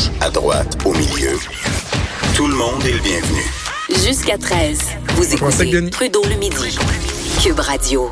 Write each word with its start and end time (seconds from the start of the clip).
gauche, 0.00 0.10
à 0.20 0.30
droite, 0.30 0.78
au 0.84 0.92
milieu. 0.92 1.36
Tout 2.34 2.46
le 2.46 2.54
monde 2.54 2.84
est 2.84 2.92
le 2.92 3.00
bienvenu. 3.00 4.06
Jusqu'à 4.06 4.38
13, 4.38 4.78
vous 5.16 5.34
écoutez 5.34 5.90
Trudeau 5.90 6.22
le 6.24 6.36
midi. 6.36 6.78
Cube 7.42 7.58
Radio. 7.58 8.10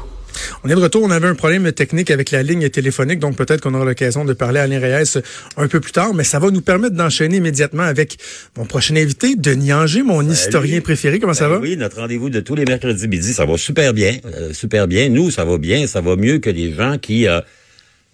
On 0.64 0.68
est 0.68 0.74
de 0.74 0.80
retour. 0.80 1.02
On 1.02 1.10
avait 1.10 1.26
un 1.26 1.34
problème 1.34 1.70
technique 1.72 2.10
avec 2.10 2.30
la 2.30 2.42
ligne 2.42 2.68
téléphonique, 2.68 3.18
donc 3.18 3.36
peut-être 3.36 3.60
qu'on 3.60 3.74
aura 3.74 3.84
l'occasion 3.84 4.24
de 4.24 4.32
parler 4.32 4.60
à 4.60 4.64
Alain 4.64 4.78
Reyes 4.78 5.18
un 5.56 5.68
peu 5.68 5.80
plus 5.80 5.92
tard, 5.92 6.14
mais 6.14 6.24
ça 6.24 6.38
va 6.38 6.50
nous 6.50 6.60
permettre 6.60 6.94
d'enchaîner 6.94 7.36
immédiatement 7.36 7.82
avec 7.82 8.18
mon 8.56 8.64
prochain 8.64 8.96
invité, 8.96 9.34
Denis 9.36 9.72
Anger, 9.72 10.02
mon 10.02 10.28
historien 10.28 10.80
préféré. 10.80 11.18
Comment 11.18 11.34
ça 11.34 11.48
Ben 11.48 11.54
va? 11.54 11.60
Oui, 11.60 11.76
notre 11.76 11.96
rendez-vous 12.00 12.30
de 12.30 12.40
tous 12.40 12.54
les 12.54 12.64
mercredis 12.64 13.08
midi, 13.08 13.32
ça 13.32 13.46
va 13.46 13.56
super 13.56 13.92
bien, 13.94 14.16
euh, 14.26 14.52
super 14.52 14.86
bien. 14.86 15.08
Nous, 15.08 15.30
ça 15.30 15.44
va 15.44 15.58
bien, 15.58 15.86
ça 15.86 16.00
va 16.00 16.16
mieux 16.16 16.38
que 16.38 16.50
les 16.50 16.72
gens 16.72 16.98
qui, 16.98 17.26
euh, 17.26 17.40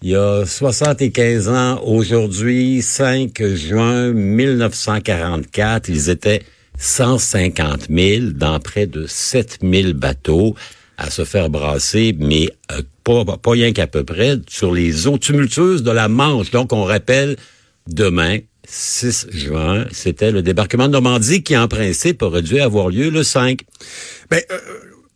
il 0.04 0.10
y 0.10 0.16
a 0.16 0.44
75 0.44 1.48
ans, 1.48 1.80
aujourd'hui, 1.82 2.82
5 2.82 3.42
juin 3.54 4.12
1944, 4.12 5.88
ils 5.88 6.10
étaient 6.10 6.42
150 6.78 7.86
000 7.88 8.26
dans 8.34 8.60
près 8.60 8.86
de 8.86 9.06
7 9.06 9.60
000 9.62 9.94
bateaux 9.94 10.56
à 10.98 11.08
se 11.08 11.24
faire 11.24 11.48
brasser, 11.48 12.14
mais 12.18 12.50
euh, 12.70 12.82
pas, 13.02 13.24
pas 13.24 13.50
rien 13.52 13.72
qu'à 13.72 13.86
peu 13.86 14.04
près, 14.04 14.36
sur 14.46 14.74
les 14.74 15.06
eaux 15.06 15.16
tumultueuses 15.16 15.82
de 15.82 15.90
la 15.90 16.08
Manche. 16.08 16.50
Donc, 16.50 16.74
on 16.74 16.84
rappelle, 16.84 17.36
demain, 17.88 18.40
6 18.68 19.28
juin, 19.30 19.86
c'était 19.90 20.32
le 20.32 20.42
débarquement 20.42 20.86
de 20.86 20.92
Normandie 20.92 21.42
qui, 21.42 21.56
en 21.56 21.66
principe, 21.66 22.20
aurait 22.20 22.42
dû 22.42 22.60
avoir 22.60 22.90
lieu 22.90 23.08
le 23.08 23.22
5. 23.22 23.60
Ben, 24.28 24.42
euh, 24.50 24.58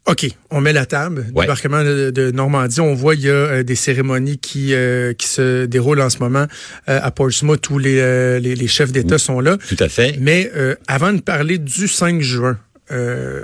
OK, 0.08 0.26
on 0.50 0.62
met 0.62 0.72
la 0.72 0.86
table. 0.86 1.26
Ouais. 1.34 1.44
Débarquement 1.44 1.84
de, 1.84 2.10
de 2.10 2.30
Normandie, 2.30 2.80
on 2.80 2.94
voit 2.94 3.14
il 3.14 3.20
y 3.20 3.28
a 3.28 3.32
euh, 3.32 3.62
des 3.62 3.74
cérémonies 3.74 4.38
qui 4.38 4.72
euh, 4.72 5.12
qui 5.12 5.28
se 5.28 5.66
déroulent 5.66 6.00
en 6.00 6.08
ce 6.08 6.18
moment 6.18 6.46
euh, 6.88 6.98
à 7.02 7.10
Portsmouth 7.10 7.68
où 7.68 7.78
les, 7.78 8.00
euh, 8.00 8.38
les, 8.38 8.54
les 8.54 8.66
chefs 8.68 8.90
d'État 8.90 9.18
sont 9.18 9.40
là. 9.40 9.58
Tout 9.68 9.76
à 9.78 9.88
fait. 9.90 10.16
Mais 10.18 10.50
euh, 10.56 10.74
avant 10.86 11.12
de 11.12 11.20
parler 11.20 11.58
du 11.58 11.88
5 11.88 12.22
juin, 12.22 12.58
euh, 12.90 13.42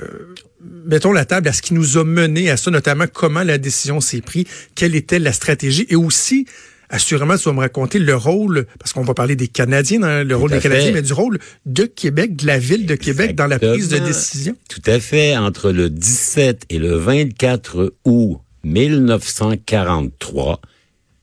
mettons 0.87 1.13
la 1.13 1.27
table 1.27 1.49
à 1.49 1.53
ce 1.53 1.61
qui 1.61 1.75
nous 1.75 1.99
a 1.99 2.05
mené 2.05 2.51
à 2.51 2.57
ça, 2.57 2.71
notamment 2.71 3.05
comment 3.13 3.43
la 3.43 3.59
décision 3.59 4.01
s'est 4.01 4.23
prise, 4.23 4.47
quelle 4.75 4.95
était 4.95 5.19
la 5.19 5.33
stratégie 5.33 5.87
et 5.91 5.97
aussi 5.97 6.47
Assurément, 6.95 7.37
tu 7.37 7.43
vas 7.49 7.53
me 7.53 7.59
raconter 7.59 7.99
le 7.99 8.15
rôle, 8.15 8.67
parce 8.79 8.93
qu'on 8.93 9.03
va 9.03 9.15
parler 9.15 9.35
des 9.35 9.49
Canadiens, 9.49 10.23
le 10.23 10.37
rôle 10.37 10.53
des 10.53 10.61
Canadiens, 10.61 10.93
mais 10.93 11.03
du 11.03 11.13
rôle 11.13 11.41
de 11.67 11.87
Québec, 11.87 12.37
de 12.37 12.47
la 12.47 12.61
ville 12.61 12.87
de 12.87 12.95
Québec 12.95 13.35
dans 13.35 13.49
la 13.49 13.59
prise 13.59 13.89
de 13.89 13.99
décision. 13.99 14.55
Tout 14.69 14.83
à 14.87 15.01
fait. 15.01 15.37
Entre 15.37 15.73
le 15.73 15.91
17 15.91 16.67
et 16.71 16.79
le 16.79 16.95
24 16.95 17.95
août 18.05 18.39
1943, 18.63 20.61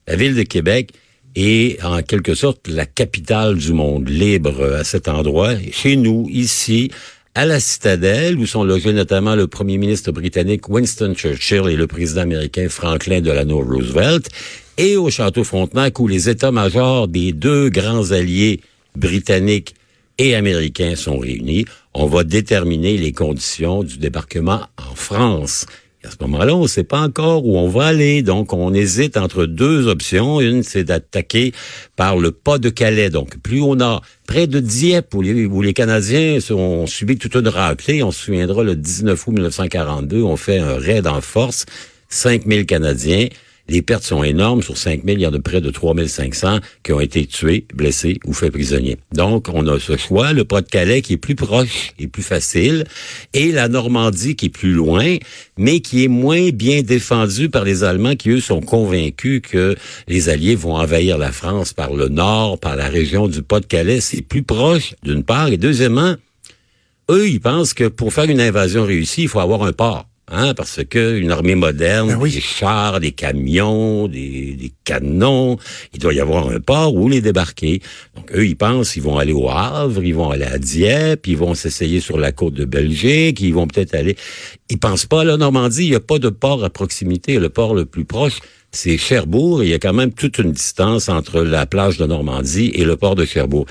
la 0.08 0.16
ville 0.18 0.36
de 0.36 0.44
Québec 0.44 0.92
est 1.36 1.82
en 1.86 2.02
quelque 2.02 2.36
sorte 2.36 2.68
la 2.68 2.86
capitale 2.86 3.56
du 3.56 3.72
monde 3.72 4.10
libre 4.10 4.76
à 4.78 4.84
cet 4.84 5.08
endroit. 5.08 5.54
Chez 5.72 5.96
nous, 5.96 6.28
ici, 6.30 6.92
à 7.34 7.46
la 7.46 7.62
citadelle, 7.62 8.38
où 8.38 8.46
sont 8.46 8.66
logés 8.66 8.92
notamment 8.92 9.36
le 9.36 9.48
premier 9.48 9.78
ministre 9.78 10.12
britannique 10.12 10.68
Winston 10.68 11.14
Churchill 11.16 11.70
et 11.70 11.78
le 11.78 11.88
président 11.88 12.24
américain 12.24 12.68
Franklin 12.68 13.22
Delano 13.22 13.62
Roosevelt, 13.62 14.28
et 14.78 14.98
au 14.98 15.10
château 15.10 15.44
Frontenac, 15.44 16.00
où 16.00 16.08
les 16.08 16.30
états-majors 16.30 17.08
des 17.08 17.32
deux 17.34 17.70
grands 17.70 18.12
alliés 18.12 18.62
britanniques 18.96 19.76
et 20.18 20.36
américains 20.36 20.96
sont 20.96 21.18
réunis. 21.18 21.66
On 21.94 22.06
va 22.06 22.24
déterminer 22.24 22.98
les 22.98 23.12
conditions 23.12 23.84
du 23.84 23.98
débarquement 23.98 24.62
en 24.78 24.96
France. 24.96 25.66
Et 26.04 26.08
à 26.08 26.12
ce 26.12 26.16
moment-là, 26.22 26.56
on 26.56 26.64
ne 26.64 26.68
sait 26.68 26.84
pas 26.84 27.02
encore 27.02 27.46
où 27.46 27.58
on 27.58 27.68
va 27.68 27.88
aller. 27.88 28.24
Donc, 28.24 28.54
on 28.54 28.74
hésite 28.74 29.18
entre 29.18 29.46
deux 29.46 29.88
options. 29.88 30.42
Une, 30.42 30.64
c'est 30.64 30.84
d'attaquer 30.84 31.54
par 31.96 32.18
le 32.18 32.32
pas 32.32 32.58
de 32.58 32.70
Calais, 32.70 33.10
donc 33.10 33.38
plus 33.38 33.62
au 33.62 33.76
nord, 33.76 34.02
près 34.26 34.48
de 34.48 34.60
Dieppe, 34.60 35.14
où 35.14 35.22
les, 35.22 35.74
Canadiens 35.74 36.40
ont 36.52 36.88
subi 36.88 37.18
toute 37.18 37.36
une 37.36 37.48
raclée. 37.48 38.02
On 38.02 38.12
se 38.12 38.26
souviendra, 38.26 38.64
le 38.64 38.76
19 38.76 39.28
août 39.28 39.32
1942, 39.32 40.24
on 40.24 40.38
fait 40.38 40.58
un 40.58 40.78
raid 40.78 41.06
en 41.06 41.22
force, 41.22 41.66
5000 42.10 42.66
Canadiens. 42.66 43.28
Les 43.68 43.82
pertes 43.82 44.04
sont 44.04 44.24
énormes. 44.24 44.62
Sur 44.62 44.78
5 44.78 45.04
000, 45.06 45.18
il 45.18 45.22
y 45.22 45.28
en 45.28 45.34
a 45.34 45.40
près 45.40 45.62
de 45.62 45.70
3 45.70 45.96
500 46.08 46.60
qui 46.84 46.94
ont 46.94 47.00
été 47.00 47.26
tués, 47.26 47.66
blessés 47.74 48.20
ou 48.26 48.34
faits 48.34 48.52
prisonniers. 48.52 48.98
Donc, 49.14 49.48
on 49.50 49.66
a 49.68 49.80
ce 49.80 49.98
choix, 49.98 50.34
le 50.34 50.46
Pas-de-Calais 50.46 51.02
qui 51.02 51.14
est 51.14 51.18
plus 51.18 51.36
proche 51.36 51.94
et 52.00 52.08
plus 52.08 52.24
facile, 52.24 52.86
et 53.34 53.52
la 53.52 53.68
Normandie 53.68 54.36
qui 54.36 54.48
est 54.48 54.50
plus 54.50 54.74
loin, 54.74 55.18
mais 55.58 55.80
qui 55.80 56.04
est 56.04 56.08
moins 56.08 56.50
bien 56.50 56.82
défendue 56.82 57.50
par 57.50 57.64
les 57.64 57.84
Allemands 57.84 58.16
qui, 58.16 58.30
eux, 58.30 58.42
sont 58.42 58.62
convaincus 58.62 59.42
que 59.42 59.76
les 60.08 60.30
Alliés 60.30 60.56
vont 60.56 60.76
envahir 60.76 61.18
la 61.18 61.32
France 61.32 61.74
par 61.74 61.94
le 61.94 62.10
nord, 62.10 62.60
par 62.60 62.76
la 62.76 62.88
région 62.88 63.28
du 63.28 63.42
Pas-de-Calais. 63.42 64.02
C'est 64.02 64.22
plus 64.22 64.44
proche, 64.44 64.96
d'une 65.04 65.24
part, 65.24 65.50
et 65.50 65.58
deuxièmement, 65.58 66.16
eux, 67.10 67.28
ils 67.28 67.42
pensent 67.42 67.74
que 67.74 67.88
pour 67.88 68.14
faire 68.14 68.30
une 68.30 68.42
invasion 68.42 68.86
réussie, 68.86 69.24
il 69.24 69.28
faut 69.28 69.40
avoir 69.40 69.64
un 69.64 69.74
port. 69.74 70.08
Hein, 70.34 70.53
parce 70.53 70.80
que 70.90 71.18
une 71.18 71.30
armée 71.30 71.56
moderne, 71.56 72.08
Ben 72.08 72.18
oui. 72.18 72.31
des 72.31 72.40
chars, 72.40 73.02
des 73.02 73.12
camions, 73.12 74.08
des, 74.08 74.53
des 74.53 74.72
canons, 74.86 75.58
il 75.94 76.00
doit 76.00 76.14
y 76.14 76.22
avoir 76.22 76.47
un 76.50 76.62
port 76.62 76.96
où 76.96 77.09
les 77.09 77.19
débarquer. 77.19 77.81
Donc 78.16 78.31
eux, 78.34 78.47
ils 78.47 78.56
pensent 78.56 78.96
ils 78.96 79.02
vont 79.02 79.18
aller 79.18 79.34
au 79.34 79.50
Havre, 79.50 80.02
ils 80.02 80.16
vont 80.16 80.30
aller 80.30 80.46
à 80.46 80.58
Dieppe, 80.58 81.28
ils 81.28 81.36
vont 81.36 81.53
s'essayer 81.53 82.00
sur 82.00 82.18
la 82.18 82.31
côte 82.31 82.53
de 82.53 82.64
Belgique, 82.64 83.42
ils 83.42 83.53
vont 83.53 83.68
peut-être 83.68 83.94
aller. 83.94 84.16
Ils 84.69 84.80
pensent 84.80 85.06
pas 85.06 85.22
à 85.22 85.25
la 85.25 85.36
Normandie, 85.36 85.84
il 85.84 85.90
n'y 85.90 85.96
a 85.96 86.00
pas 86.00 86.18
de 86.18 86.30
port 86.30 86.63
à 86.63 86.69
proximité. 86.69 87.38
Le 87.38 87.50
port 87.50 87.75
le 87.75 87.84
plus 87.84 88.06
proche, 88.06 88.40
c'est 88.72 88.98
Cherbourg. 88.98 89.66
Il 89.66 89.69
y 89.69 89.74
a 89.74 89.80
quand 89.80 89.92
même 89.92 90.13
toute 90.13 90.38
une 90.38 90.53
distance 90.53 91.09
entre 91.09 91.42
la 91.42 91.66
plage 91.66 91.98
de 91.98 92.06
Normandie 92.06 92.72
et 92.74 92.86
le 92.86 92.96
port 92.96 93.16
de 93.16 93.25
Cherbourg 93.25 93.66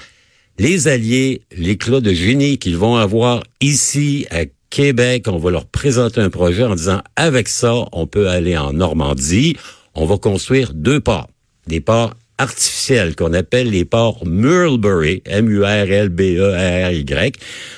les 0.58 0.88
alliés, 0.88 1.40
l'éclat 1.56 2.00
de 2.00 2.12
génie 2.12 2.58
qu'ils 2.58 2.76
vont 2.76 2.96
avoir 2.96 3.44
ici 3.62 4.26
à 4.30 4.44
Québec, 4.70 5.26
on 5.26 5.38
va 5.38 5.50
leur 5.50 5.66
présenter 5.66 6.20
un 6.20 6.30
projet 6.30 6.64
en 6.64 6.76
disant 6.76 7.02
avec 7.16 7.48
ça, 7.48 7.74
on 7.92 8.06
peut 8.06 8.28
aller 8.28 8.56
en 8.56 8.72
Normandie, 8.72 9.56
on 9.94 10.06
va 10.06 10.16
construire 10.16 10.72
deux 10.74 11.00
ports, 11.00 11.28
des 11.66 11.80
ports 11.80 12.14
artificiels 12.40 13.14
qu'on 13.16 13.34
appelle 13.34 13.70
les 13.70 13.84
ports 13.84 14.26
Murlbury, 14.26 15.22
M-U-R-L-B-E-R-Y. 15.26 17.32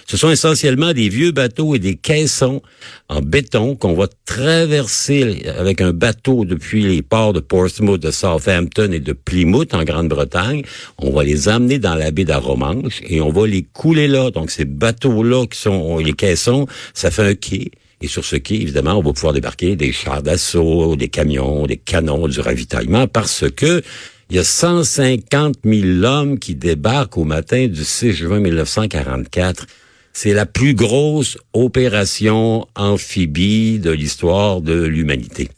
Ce 0.06 0.16
sont 0.16 0.30
essentiellement 0.30 0.92
des 0.92 1.08
vieux 1.08 1.32
bateaux 1.32 1.74
et 1.74 1.80
des 1.80 1.96
caissons 1.96 2.62
en 3.08 3.20
béton 3.20 3.74
qu'on 3.74 3.94
va 3.94 4.06
traverser 4.24 5.42
avec 5.58 5.80
un 5.80 5.92
bateau 5.92 6.44
depuis 6.44 6.84
les 6.84 7.02
ports 7.02 7.32
de 7.32 7.40
Portsmouth, 7.40 8.00
de 8.00 8.12
Southampton 8.12 8.92
et 8.92 9.00
de 9.00 9.12
Plymouth 9.12 9.74
en 9.74 9.82
Grande-Bretagne. 9.82 10.62
On 10.98 11.10
va 11.10 11.24
les 11.24 11.48
amener 11.48 11.80
dans 11.80 11.96
la 11.96 12.12
baie 12.12 12.24
d'Aromanche 12.24 13.02
et 13.08 13.20
on 13.20 13.30
va 13.30 13.48
les 13.48 13.66
couler 13.72 14.06
là. 14.06 14.30
Donc 14.30 14.52
ces 14.52 14.64
bateaux-là 14.64 15.46
qui 15.46 15.58
sont 15.58 15.98
les 15.98 16.12
caissons, 16.12 16.68
ça 16.94 17.10
fait 17.10 17.26
un 17.26 17.34
quai. 17.34 17.72
Et 18.02 18.08
sur 18.08 18.24
ce 18.24 18.34
quai, 18.34 18.56
évidemment, 18.56 18.94
on 18.94 19.02
va 19.02 19.12
pouvoir 19.12 19.32
débarquer 19.32 19.76
des 19.76 19.92
chars 19.92 20.22
d'assaut, 20.22 20.96
des 20.96 21.08
camions, 21.08 21.66
des 21.66 21.76
canons, 21.76 22.26
du 22.26 22.40
ravitaillement, 22.40 23.06
parce 23.06 23.44
que 23.54 23.82
il 24.32 24.36
y 24.36 24.38
a 24.38 24.44
150 24.44 25.56
000 25.62 26.04
hommes 26.04 26.38
qui 26.38 26.54
débarquent 26.54 27.18
au 27.18 27.24
matin 27.24 27.66
du 27.68 27.84
6 27.84 28.14
juin 28.14 28.40
1944. 28.40 29.66
C'est 30.14 30.34
la 30.34 30.44
plus 30.44 30.74
grosse 30.74 31.38
opération 31.54 32.66
amphibie 32.74 33.78
de 33.78 33.90
l'histoire 33.90 34.60
de 34.60 34.82
l'humanité. 34.84 35.48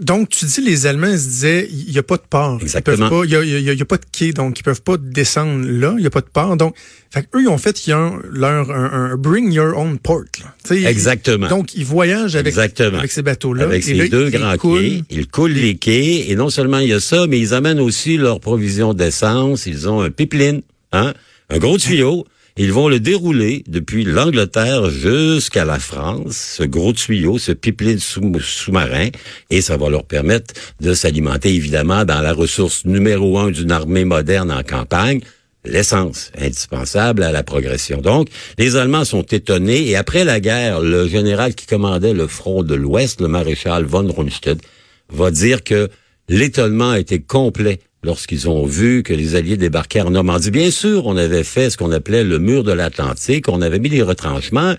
Donc, 0.00 0.30
tu 0.30 0.46
dis, 0.46 0.62
les 0.62 0.86
Allemands 0.86 1.16
se 1.18 1.28
disaient, 1.28 1.68
il 1.70 1.92
n'y 1.92 1.98
a 1.98 2.02
pas 2.02 2.16
de 2.16 2.22
port. 2.28 2.58
Exactement. 2.62 3.22
Il 3.24 3.28
n'y 3.28 3.36
a, 3.36 3.44
y 3.44 3.54
a- 3.68 3.72
il 3.74 3.78
y 3.78 3.82
a 3.82 3.84
pas 3.84 3.98
de 3.98 4.04
quai, 4.10 4.32
donc 4.32 4.58
ils 4.58 4.62
peuvent 4.62 4.80
pas 4.82 4.96
descendre 4.96 5.66
là. 5.68 5.92
Il 5.98 6.00
n'y 6.00 6.06
a 6.06 6.10
pas 6.10 6.22
de 6.22 6.26
port. 6.32 6.56
Donc, 6.56 6.74
fait 7.10 7.26
eux, 7.34 7.42
ils 7.42 7.48
ont 7.48 7.58
fait 7.58 7.86
ils 7.86 7.92
ont 7.92 8.18
leur, 8.30 8.70
un, 8.70 9.10
un 9.12 9.16
bring 9.18 9.52
your 9.52 9.76
own 9.76 9.98
port. 9.98 10.24
Exactement. 10.70 11.48
Donc, 11.48 11.74
ils 11.74 11.84
voyagent 11.84 12.34
avec, 12.36 12.48
Exactement. 12.48 12.98
avec 12.98 13.12
ces 13.12 13.22
bateaux-là. 13.22 13.64
Avec 13.64 13.84
ces 13.84 13.92
là, 13.94 14.08
deux 14.08 14.30
ils 14.32 14.38
grands 14.38 14.56
coulent. 14.56 14.80
quais, 14.80 15.02
ils 15.10 15.26
coulent 15.28 15.52
les 15.52 15.76
quais 15.76 16.30
et 16.30 16.34
non 16.34 16.48
seulement 16.48 16.78
il 16.78 16.88
y 16.88 16.92
a 16.94 17.00
ça, 17.00 17.26
mais 17.26 17.38
ils 17.38 17.52
amènent 17.52 17.80
aussi 17.80 18.16
leur 18.16 18.40
provision 18.40 18.94
d'essence. 18.94 19.66
Ils 19.66 19.86
ont 19.88 20.00
un 20.00 20.10
pipeline, 20.10 20.62
hein, 20.92 21.12
un 21.50 21.58
gros 21.58 21.76
tuyau. 21.76 22.26
Ils 22.58 22.72
vont 22.72 22.88
le 22.88 23.00
dérouler 23.00 23.64
depuis 23.66 24.04
l'Angleterre 24.04 24.90
jusqu'à 24.90 25.64
la 25.64 25.78
France, 25.78 26.56
ce 26.58 26.64
gros 26.64 26.92
tuyau, 26.92 27.38
ce 27.38 27.52
pipeline 27.52 27.98
sous- 27.98 28.40
sous-marin, 28.40 29.08
et 29.48 29.62
ça 29.62 29.78
va 29.78 29.88
leur 29.88 30.04
permettre 30.04 30.52
de 30.80 30.92
s'alimenter 30.92 31.54
évidemment 31.54 32.04
dans 32.04 32.20
la 32.20 32.34
ressource 32.34 32.84
numéro 32.84 33.38
un 33.38 33.50
d'une 33.50 33.72
armée 33.72 34.04
moderne 34.04 34.52
en 34.52 34.62
campagne, 34.62 35.20
l'essence, 35.64 36.30
indispensable 36.38 37.22
à 37.22 37.32
la 37.32 37.42
progression. 37.42 38.02
Donc, 38.02 38.28
les 38.58 38.76
Allemands 38.76 39.06
sont 39.06 39.22
étonnés 39.22 39.88
et 39.88 39.96
après 39.96 40.24
la 40.24 40.38
guerre, 40.38 40.80
le 40.80 41.08
général 41.08 41.54
qui 41.54 41.66
commandait 41.66 42.12
le 42.12 42.26
front 42.26 42.62
de 42.62 42.74
l'Ouest, 42.74 43.22
le 43.22 43.28
maréchal 43.28 43.84
von 43.84 44.12
Rundstedt, 44.12 44.60
va 45.08 45.30
dire 45.30 45.64
que 45.64 45.88
l'étonnement 46.28 46.90
a 46.90 46.98
été 46.98 47.20
complet 47.20 47.80
lorsqu'ils 48.04 48.48
ont 48.48 48.66
vu 48.66 49.02
que 49.02 49.12
les 49.14 49.36
Alliés 49.36 49.56
débarquaient 49.56 50.00
en 50.00 50.10
Normandie. 50.10 50.50
Bien 50.50 50.70
sûr, 50.70 51.06
on 51.06 51.16
avait 51.16 51.44
fait 51.44 51.70
ce 51.70 51.76
qu'on 51.76 51.92
appelait 51.92 52.24
le 52.24 52.38
mur 52.38 52.64
de 52.64 52.72
l'Atlantique, 52.72 53.48
on 53.48 53.62
avait 53.62 53.78
mis 53.78 53.90
des 53.90 54.02
retranchements, 54.02 54.74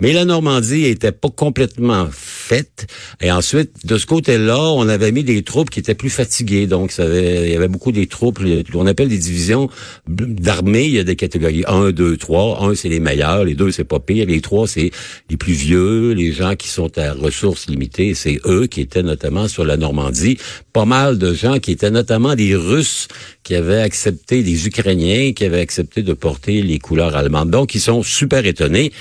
mais 0.00 0.12
la 0.12 0.24
Normandie 0.24 0.86
était 0.86 1.12
pas 1.12 1.28
complètement 1.28 2.08
faite. 2.10 2.86
Et 3.20 3.30
ensuite, 3.30 3.86
de 3.86 3.98
ce 3.98 4.06
côté-là, 4.06 4.58
on 4.58 4.88
avait 4.88 5.12
mis 5.12 5.22
des 5.22 5.42
troupes 5.42 5.70
qui 5.70 5.80
étaient 5.80 5.94
plus 5.94 6.10
fatiguées. 6.10 6.66
Donc, 6.66 6.94
il 6.98 7.50
y 7.50 7.56
avait 7.56 7.68
beaucoup 7.68 7.92
des 7.92 8.06
troupes, 8.06 8.40
qu'on 8.72 8.86
appelle 8.86 9.08
des 9.08 9.18
divisions 9.18 9.68
d'armée. 10.08 10.84
Il 10.84 10.92
y 10.92 10.98
a 10.98 11.04
des 11.04 11.16
catégories 11.16 11.64
1, 11.66 11.90
2, 11.90 12.16
3. 12.16 12.64
1, 12.64 12.74
c'est 12.74 12.88
les 12.88 13.00
meilleurs. 13.00 13.44
Les 13.44 13.54
deux, 13.54 13.70
c'est 13.70 13.84
pas 13.84 14.00
pire. 14.00 14.26
Les 14.26 14.40
trois, 14.40 14.66
c'est 14.66 14.90
les 15.30 15.36
plus 15.36 15.52
vieux, 15.52 16.12
les 16.12 16.32
gens 16.32 16.56
qui 16.56 16.68
sont 16.68 16.98
à 16.98 17.12
ressources 17.12 17.68
limitées. 17.68 18.14
C'est 18.14 18.40
eux 18.46 18.66
qui 18.66 18.80
étaient 18.80 19.02
notamment 19.02 19.46
sur 19.46 19.64
la 19.64 19.76
Normandie. 19.76 20.38
Pas 20.72 20.84
mal 20.84 21.18
de 21.18 21.34
gens 21.34 21.58
qui 21.58 21.72
étaient 21.72 21.90
notamment 21.90 22.34
des 22.34 22.54
Russes 22.62 23.08
qui 23.42 23.54
avaient 23.54 23.80
accepté, 23.80 24.42
des 24.42 24.66
Ukrainiens 24.66 25.32
qui 25.32 25.44
avaient 25.44 25.60
accepté 25.60 26.02
de 26.02 26.12
porter 26.12 26.62
les 26.62 26.78
couleurs 26.78 27.16
allemandes. 27.16 27.50
Donc, 27.50 27.74
ils 27.74 27.80
sont 27.80 28.02
super 28.02 28.46
étonnés. 28.46 28.92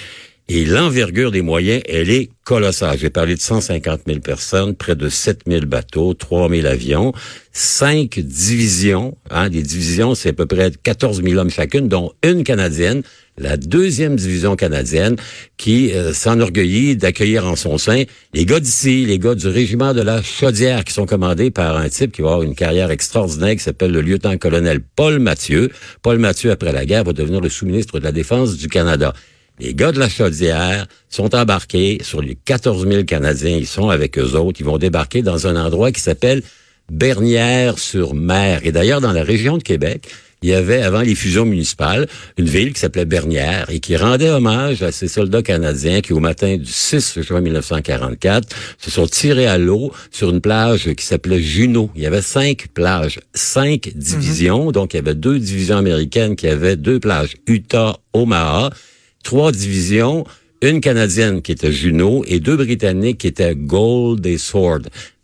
Et 0.47 0.65
l'envergure 0.65 1.31
des 1.31 1.41
moyens, 1.41 1.81
elle 1.87 2.09
est 2.09 2.29
colossale. 2.43 2.97
J'ai 2.99 3.09
parlé 3.09 3.35
de 3.35 3.39
150 3.39 4.01
000 4.05 4.19
personnes, 4.19 4.75
près 4.75 4.95
de 4.95 5.07
7 5.07 5.43
000 5.47 5.65
bateaux, 5.65 6.13
3 6.13 6.49
000 6.49 6.67
avions, 6.67 7.13
cinq 7.53 8.19
divisions. 8.19 9.17
Hein, 9.29 9.49
des 9.49 9.61
divisions, 9.61 10.13
c'est 10.15 10.29
à 10.29 10.33
peu 10.33 10.45
près 10.45 10.71
14 10.83 11.23
000 11.23 11.39
hommes 11.39 11.49
chacune, 11.49 11.87
dont 11.87 12.11
une 12.23 12.43
canadienne, 12.43 13.03
la 13.37 13.55
deuxième 13.55 14.17
division 14.17 14.57
canadienne, 14.57 15.15
qui 15.55 15.93
euh, 15.93 16.11
s'enorgueillit 16.11 16.97
d'accueillir 16.97 17.45
en 17.45 17.55
son 17.55 17.77
sein 17.77 18.03
les 18.33 18.45
gars 18.45 18.59
d'ici, 18.59 19.05
les 19.05 19.19
gars 19.19 19.35
du 19.35 19.47
régiment 19.47 19.93
de 19.93 20.01
la 20.01 20.21
Chaudière, 20.21 20.83
qui 20.83 20.91
sont 20.91 21.05
commandés 21.05 21.51
par 21.51 21.77
un 21.77 21.87
type 21.87 22.11
qui 22.11 22.21
va 22.21 22.29
avoir 22.29 22.43
une 22.43 22.55
carrière 22.55 22.91
extraordinaire, 22.91 23.55
qui 23.55 23.63
s'appelle 23.63 23.91
le 23.91 24.01
lieutenant-colonel 24.01 24.81
Paul 24.95 25.19
Mathieu. 25.19 25.69
Paul 26.01 26.17
Mathieu, 26.17 26.51
après 26.51 26.73
la 26.73 26.85
guerre, 26.85 27.05
va 27.05 27.13
devenir 27.13 27.39
le 27.39 27.49
sous-ministre 27.49 27.99
de 27.99 28.03
la 28.03 28.11
Défense 28.11 28.57
du 28.57 28.67
Canada. 28.67 29.13
Les 29.61 29.75
gars 29.75 29.91
de 29.91 29.99
la 29.99 30.09
Chaudière 30.09 30.87
sont 31.07 31.35
embarqués 31.35 31.99
sur 32.01 32.19
les 32.19 32.33
14 32.33 32.87
000 32.87 33.03
Canadiens. 33.03 33.55
Ils 33.55 33.67
sont 33.67 33.89
avec 33.89 34.17
eux 34.17 34.33
autres. 34.35 34.59
Ils 34.59 34.65
vont 34.65 34.79
débarquer 34.79 35.21
dans 35.21 35.45
un 35.45 35.55
endroit 35.55 35.91
qui 35.91 36.01
s'appelle 36.01 36.41
Bernière-sur-Mer. 36.91 38.61
Et 38.63 38.71
d'ailleurs, 38.71 39.01
dans 39.01 39.11
la 39.11 39.21
région 39.21 39.59
de 39.59 39.63
Québec, 39.63 40.07
il 40.41 40.49
y 40.49 40.55
avait, 40.55 40.81
avant 40.81 41.01
les 41.01 41.13
fusions 41.13 41.45
municipales, 41.45 42.07
une 42.39 42.47
ville 42.47 42.73
qui 42.73 42.79
s'appelait 42.79 43.05
Bernière 43.05 43.69
et 43.69 43.79
qui 43.79 43.95
rendait 43.95 44.31
hommage 44.31 44.81
à 44.81 44.91
ces 44.91 45.07
soldats 45.07 45.43
canadiens 45.43 46.01
qui, 46.01 46.13
au 46.13 46.19
matin 46.19 46.57
du 46.57 46.65
6 46.65 47.21
juin 47.21 47.41
1944, 47.41 48.49
se 48.79 48.89
sont 48.89 49.05
tirés 49.05 49.45
à 49.45 49.59
l'eau 49.59 49.93
sur 50.09 50.31
une 50.31 50.41
plage 50.41 50.91
qui 50.95 51.05
s'appelait 51.05 51.39
Juno. 51.39 51.91
Il 51.95 52.01
y 52.01 52.07
avait 52.07 52.23
cinq 52.23 52.69
plages, 52.73 53.19
cinq 53.35 53.91
divisions. 53.93 54.71
Donc, 54.71 54.95
il 54.95 54.97
y 54.97 54.99
avait 55.01 55.13
deux 55.13 55.37
divisions 55.37 55.77
américaines 55.77 56.35
qui 56.35 56.47
avaient 56.47 56.77
deux 56.77 56.99
plages, 56.99 57.35
Utah, 57.45 57.99
Omaha 58.13 58.71
trois 59.23 59.51
divisions, 59.51 60.25
une 60.61 60.81
Canadienne 60.81 61.41
qui 61.41 61.51
était 61.51 61.71
Juno 61.71 62.23
et 62.27 62.39
deux 62.39 62.55
Britanniques 62.57 63.19
qui 63.19 63.27
étaient 63.27 63.55
Gold 63.55 64.25
et 64.25 64.37
Sword. 64.37 64.81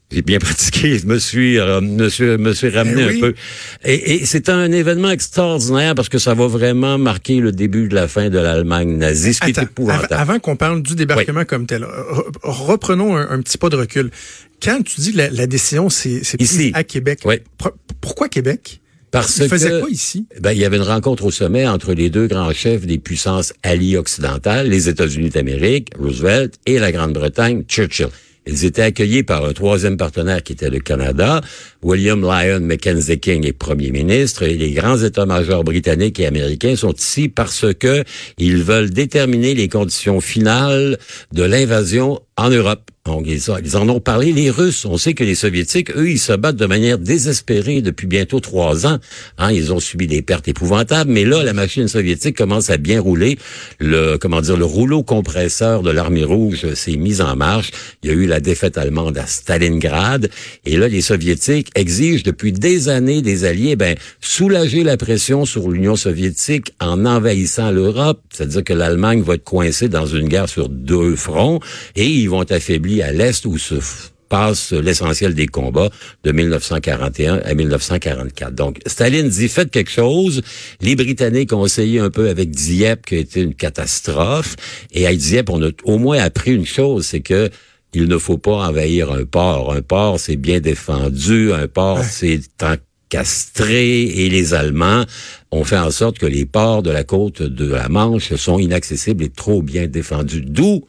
J'ai 0.09 0.21
bien 0.21 0.39
pratiqué, 0.39 0.97
je 0.97 1.05
me 1.05 1.19
suis, 1.19 1.59
euh, 1.59 1.81
me 1.81 2.07
suis, 2.07 2.23
me 2.37 2.53
suis 2.53 2.69
ramené 2.69 3.07
Eh 3.11 3.17
un 3.17 3.19
peu. 3.19 3.33
Et, 3.83 4.13
et 4.15 4.25
c'est 4.25 4.47
un 4.47 4.71
événement 4.71 5.09
extraordinaire 5.09 5.95
parce 5.95 6.07
que 6.07 6.17
ça 6.17 6.33
va 6.33 6.47
vraiment 6.47 6.97
marquer 6.97 7.41
le 7.41 7.51
début 7.51 7.89
de 7.89 7.95
la 7.95 8.07
fin 8.07 8.29
de 8.29 8.37
l'Allemagne 8.39 8.95
nazie, 8.97 9.33
ce 9.33 9.41
qui 9.41 9.47
est 9.49 9.59
Attends, 9.59 9.63
épouvantable. 9.63 10.07
Avant, 10.13 10.21
avant 10.31 10.39
qu'on 10.39 10.55
parle 10.55 10.81
du 10.81 10.95
débarquement 10.95 11.43
comme 11.43 11.65
tel, 11.65 11.83
re- 11.83 12.23
reprenons 12.43 13.17
un, 13.17 13.29
un 13.29 13.41
petit 13.41 13.57
pas 13.57 13.67
de 13.69 13.75
recul. 13.75 14.09
Quand 14.63 14.81
tu 14.81 15.01
dis 15.01 15.11
la, 15.11 15.29
la 15.29 15.45
décision, 15.45 15.89
c'est 15.89 16.21
prise 16.37 16.71
à 16.73 16.85
Québec. 16.85 17.19
Oui. 17.25 17.35
Pourquoi 17.99 18.29
Québec? 18.29 18.79
Parce 19.11 19.37
Il 19.37 19.47
faisait 19.47 19.69
que, 19.69 19.79
quoi 19.81 19.89
ici? 19.89 20.27
Ben, 20.39 20.51
il 20.51 20.59
y 20.59 20.65
avait 20.65 20.77
une 20.77 20.83
rencontre 20.83 21.25
au 21.25 21.31
sommet 21.31 21.67
entre 21.67 21.93
les 21.93 22.09
deux 22.09 22.27
grands 22.27 22.53
chefs 22.53 22.85
des 22.85 22.97
puissances 22.97 23.53
alliées 23.63 23.97
occidentales, 23.97 24.69
les 24.69 24.89
États-Unis 24.89 25.29
d'Amérique, 25.29 25.89
Roosevelt, 25.99 26.55
et 26.65 26.79
la 26.79 26.91
Grande-Bretagne, 26.91 27.63
Churchill. 27.67 28.09
Ils 28.49 28.63
étaient 28.63 28.81
accueillis 28.81 29.23
par 29.23 29.43
un 29.43 29.51
troisième 29.51 29.97
partenaire 29.97 30.41
qui 30.41 30.53
était 30.53 30.69
le 30.69 30.79
Canada. 30.79 31.41
William 31.83 32.21
Lyon 32.21 32.61
Mackenzie 32.61 33.19
King 33.19 33.45
est 33.45 33.51
premier 33.51 33.91
ministre 33.91 34.43
et 34.43 34.55
les 34.55 34.71
grands 34.71 34.97
états-majors 34.97 35.65
britanniques 35.65 36.19
et 36.21 36.25
américains 36.25 36.77
sont 36.77 36.93
ici 36.93 37.27
parce 37.27 37.65
que 37.73 38.05
ils 38.37 38.63
veulent 38.63 38.89
déterminer 38.89 39.53
les 39.53 39.67
conditions 39.67 40.21
finales 40.21 40.97
de 41.33 41.43
l'invasion 41.43 42.21
en 42.37 42.49
Europe. 42.49 42.89
Donc, 43.07 43.23
ils, 43.25 43.41
ils 43.63 43.77
en 43.77 43.87
ont 43.87 44.01
parlé, 44.01 44.33
les 44.33 44.49
Russes. 44.49 44.83
On 44.83 44.97
sait 44.97 45.13
que 45.13 45.23
les 45.23 45.33
Soviétiques, 45.33 45.95
eux, 45.95 46.09
ils 46.09 46.19
se 46.19 46.33
battent 46.33 46.57
de 46.57 46.65
manière 46.65 46.97
désespérée 46.97 47.81
depuis 47.81 48.05
bientôt 48.05 48.41
trois 48.41 48.85
ans. 48.85 48.97
Hein, 49.37 49.51
ils 49.53 49.71
ont 49.71 49.79
subi 49.79 50.07
des 50.07 50.21
pertes 50.21 50.49
épouvantables, 50.49 51.09
mais 51.09 51.23
là, 51.23 51.41
la 51.41 51.53
machine 51.53 51.87
soviétique 51.87 52.35
commence 52.35 52.69
à 52.69 52.75
bien 52.75 52.99
rouler. 52.99 53.39
Le, 53.79 54.17
comment 54.17 54.41
dire, 54.41 54.57
le 54.57 54.65
rouleau 54.65 55.03
compresseur 55.03 55.83
de 55.83 55.89
l'armée 55.89 56.25
rouge 56.25 56.73
s'est 56.73 56.97
mis 56.97 57.21
en 57.21 57.37
marche. 57.37 57.71
Il 58.03 58.09
y 58.09 58.13
a 58.13 58.15
eu 58.15 58.25
la 58.25 58.41
défaite 58.41 58.77
allemande 58.77 59.17
à 59.17 59.25
Stalingrad. 59.25 60.29
Et 60.65 60.75
là, 60.75 60.89
les 60.89 61.01
Soviétiques 61.01 61.69
exigent 61.75 62.23
depuis 62.25 62.51
des 62.51 62.89
années 62.89 63.21
des 63.21 63.45
Alliés, 63.45 63.77
ben, 63.77 63.95
soulager 64.19 64.83
la 64.83 64.97
pression 64.97 65.45
sur 65.45 65.69
l'Union 65.69 65.95
soviétique 65.95 66.73
en 66.81 67.05
envahissant 67.05 67.71
l'Europe. 67.71 68.19
C'est-à-dire 68.33 68.65
que 68.65 68.73
l'Allemagne 68.73 69.21
va 69.21 69.35
être 69.35 69.45
coincée 69.45 69.87
dans 69.87 70.05
une 70.05 70.27
guerre 70.27 70.49
sur 70.49 70.67
deux 70.67 71.15
fronts 71.15 71.61
et 71.95 72.05
ils 72.05 72.29
vont 72.29 72.41
être 72.41 72.51
à 73.01 73.11
l'Est 73.11 73.45
où 73.45 73.57
se 73.57 73.75
passe 74.27 74.73
l'essentiel 74.73 75.33
des 75.33 75.47
combats 75.47 75.89
de 76.23 76.31
1941 76.31 77.41
à 77.45 77.53
1944. 77.53 78.53
Donc, 78.53 78.79
Staline 78.85 79.29
dit, 79.29 79.47
faites 79.47 79.71
quelque 79.71 79.91
chose. 79.91 80.41
Les 80.81 80.95
Britanniques 80.95 81.53
ont 81.53 81.65
essayé 81.65 81.99
un 81.99 82.09
peu 82.09 82.29
avec 82.29 82.51
Dieppe, 82.51 83.05
qui 83.05 83.15
a 83.15 83.19
été 83.19 83.41
une 83.41 83.55
catastrophe. 83.55 84.55
Et 84.91 85.07
à 85.07 85.15
Dieppe, 85.15 85.49
on 85.49 85.63
a 85.63 85.69
au 85.83 85.97
moins 85.97 86.19
appris 86.19 86.53
une 86.53 86.65
chose, 86.65 87.05
c'est 87.05 87.21
que 87.21 87.49
il 87.93 88.07
ne 88.07 88.17
faut 88.17 88.37
pas 88.37 88.67
envahir 88.67 89.11
un 89.11 89.23
port. 89.23 89.73
Un 89.73 89.81
port, 89.81 90.19
c'est 90.19 90.35
bien 90.35 90.59
défendu. 90.59 91.53
Un 91.53 91.67
port, 91.67 92.03
c'est 92.03 92.41
encastré. 92.61 94.01
Et 94.03 94.29
les 94.29 94.53
Allemands 94.53 95.03
ont 95.51 95.63
fait 95.63 95.77
en 95.77 95.89
sorte 95.89 96.19
que 96.19 96.25
les 96.25 96.45
ports 96.45 96.83
de 96.83 96.91
la 96.91 97.03
côte 97.03 97.41
de 97.41 97.73
la 97.73 97.89
Manche 97.89 98.35
sont 98.35 98.59
inaccessibles 98.59 99.23
et 99.23 99.29
trop 99.29 99.61
bien 99.61 99.87
défendus. 99.87 100.41
D'où 100.41 100.85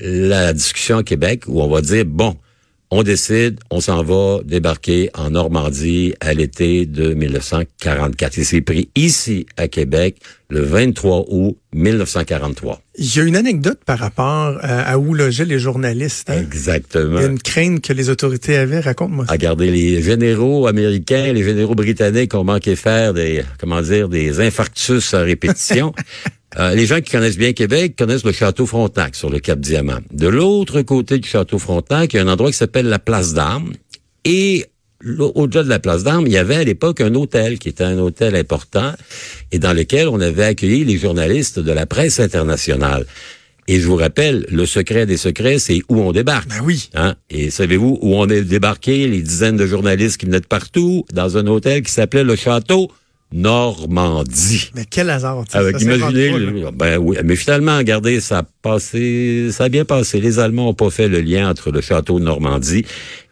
la 0.00 0.52
discussion 0.52 0.98
à 0.98 1.02
Québec 1.02 1.42
où 1.46 1.62
on 1.62 1.68
va 1.68 1.80
dire, 1.80 2.04
bon, 2.04 2.36
on 2.90 3.02
décide, 3.02 3.60
on 3.70 3.80
s'en 3.82 4.02
va 4.02 4.38
débarquer 4.44 5.10
en 5.12 5.28
Normandie 5.30 6.14
à 6.20 6.32
l'été 6.32 6.86
de 6.86 7.12
1944. 7.12 8.38
Et 8.38 8.44
c'est 8.44 8.62
pris 8.62 8.88
ici 8.96 9.44
à 9.58 9.68
Québec 9.68 10.16
le 10.48 10.62
23 10.62 11.26
août 11.28 11.58
1943. 11.74 12.80
Il 12.96 13.14
y 13.14 13.20
a 13.20 13.24
une 13.24 13.36
anecdote 13.36 13.80
par 13.84 13.98
rapport 13.98 14.56
à, 14.62 14.90
à 14.90 14.96
où 14.96 15.12
logeaient 15.12 15.44
les 15.44 15.58
journalistes. 15.58 16.30
hein? 16.30 16.40
Exactement. 16.40 17.18
Il 17.18 17.22
y 17.22 17.26
a 17.26 17.28
une 17.28 17.38
crainte 17.38 17.82
que 17.82 17.92
les 17.92 18.08
autorités 18.08 18.56
avaient. 18.56 18.80
Raconte-moi 18.80 19.26
ça. 19.26 19.32
Regardez, 19.32 19.70
les 19.70 20.00
généraux 20.02 20.66
américains, 20.66 21.30
les 21.34 21.44
généraux 21.44 21.74
britanniques 21.74 22.32
ont 22.34 22.44
manqué 22.44 22.74
faire 22.74 23.12
des, 23.12 23.42
comment 23.60 23.82
dire, 23.82 24.08
des 24.08 24.40
infarctus 24.40 25.12
à 25.12 25.20
répétition. 25.20 25.92
Euh, 26.58 26.74
les 26.74 26.86
gens 26.86 27.00
qui 27.00 27.12
connaissent 27.12 27.38
bien 27.38 27.52
Québec 27.52 27.94
connaissent 27.96 28.24
le 28.24 28.32
château 28.32 28.66
Frontenac 28.66 29.14
sur 29.14 29.30
le 29.30 29.38
Cap 29.38 29.60
Diamant. 29.60 29.98
De 30.10 30.26
l'autre 30.26 30.82
côté 30.82 31.18
du 31.18 31.28
château 31.28 31.58
Frontenac, 31.58 32.12
il 32.12 32.16
y 32.16 32.18
a 32.18 32.22
un 32.22 32.28
endroit 32.28 32.50
qui 32.50 32.56
s'appelle 32.56 32.86
la 32.86 32.98
Place 32.98 33.32
d'Armes. 33.32 33.72
Et 34.24 34.66
au-delà 35.18 35.62
de 35.62 35.68
la 35.68 35.78
Place 35.78 36.02
d'Armes, 36.02 36.26
il 36.26 36.32
y 36.32 36.38
avait 36.38 36.56
à 36.56 36.64
l'époque 36.64 37.00
un 37.00 37.14
hôtel 37.14 37.60
qui 37.60 37.68
était 37.68 37.84
un 37.84 37.98
hôtel 37.98 38.34
important 38.34 38.92
et 39.52 39.60
dans 39.60 39.72
lequel 39.72 40.08
on 40.08 40.20
avait 40.20 40.44
accueilli 40.44 40.84
les 40.84 40.98
journalistes 40.98 41.60
de 41.60 41.70
la 41.70 41.86
presse 41.86 42.18
internationale. 42.18 43.06
Et 43.68 43.78
je 43.78 43.86
vous 43.86 43.96
rappelle, 43.96 44.46
le 44.50 44.66
secret 44.66 45.06
des 45.06 45.18
secrets, 45.18 45.58
c'est 45.58 45.82
où 45.90 46.00
on 46.00 46.10
débarque. 46.10 46.48
Ben 46.48 46.62
oui. 46.64 46.88
Hein? 46.94 47.14
Et 47.30 47.50
savez-vous 47.50 47.98
où 48.00 48.16
on 48.16 48.26
est 48.26 48.42
débarqué, 48.42 49.06
les 49.06 49.20
dizaines 49.20 49.58
de 49.58 49.66
journalistes 49.66 50.16
qui 50.16 50.26
venaient 50.26 50.40
de 50.40 50.46
partout, 50.46 51.04
dans 51.12 51.36
un 51.36 51.46
hôtel 51.46 51.82
qui 51.82 51.92
s'appelait 51.92 52.24
le 52.24 52.34
Château 52.34 52.90
Normandie. 53.32 54.70
Mais 54.74 54.84
quel 54.88 55.10
hasard. 55.10 55.44
tu 55.50 55.56
Avec, 55.56 55.80
imaginez, 55.80 56.30
le- 56.38 56.70
ben 56.70 56.98
oui, 56.98 57.16
mais 57.24 57.36
finalement, 57.36 57.76
regardez, 57.78 58.20
ça 58.20 58.38
a 58.38 58.42
passé, 58.62 59.48
ça 59.52 59.64
a 59.64 59.68
bien 59.68 59.84
passé. 59.84 60.20
Les 60.20 60.38
Allemands 60.38 60.64
n'ont 60.66 60.74
pas 60.74 60.90
fait 60.90 61.08
le 61.08 61.20
lien 61.20 61.48
entre 61.50 61.70
le 61.70 61.80
château 61.80 62.18
de 62.18 62.24
Normandie 62.24 62.84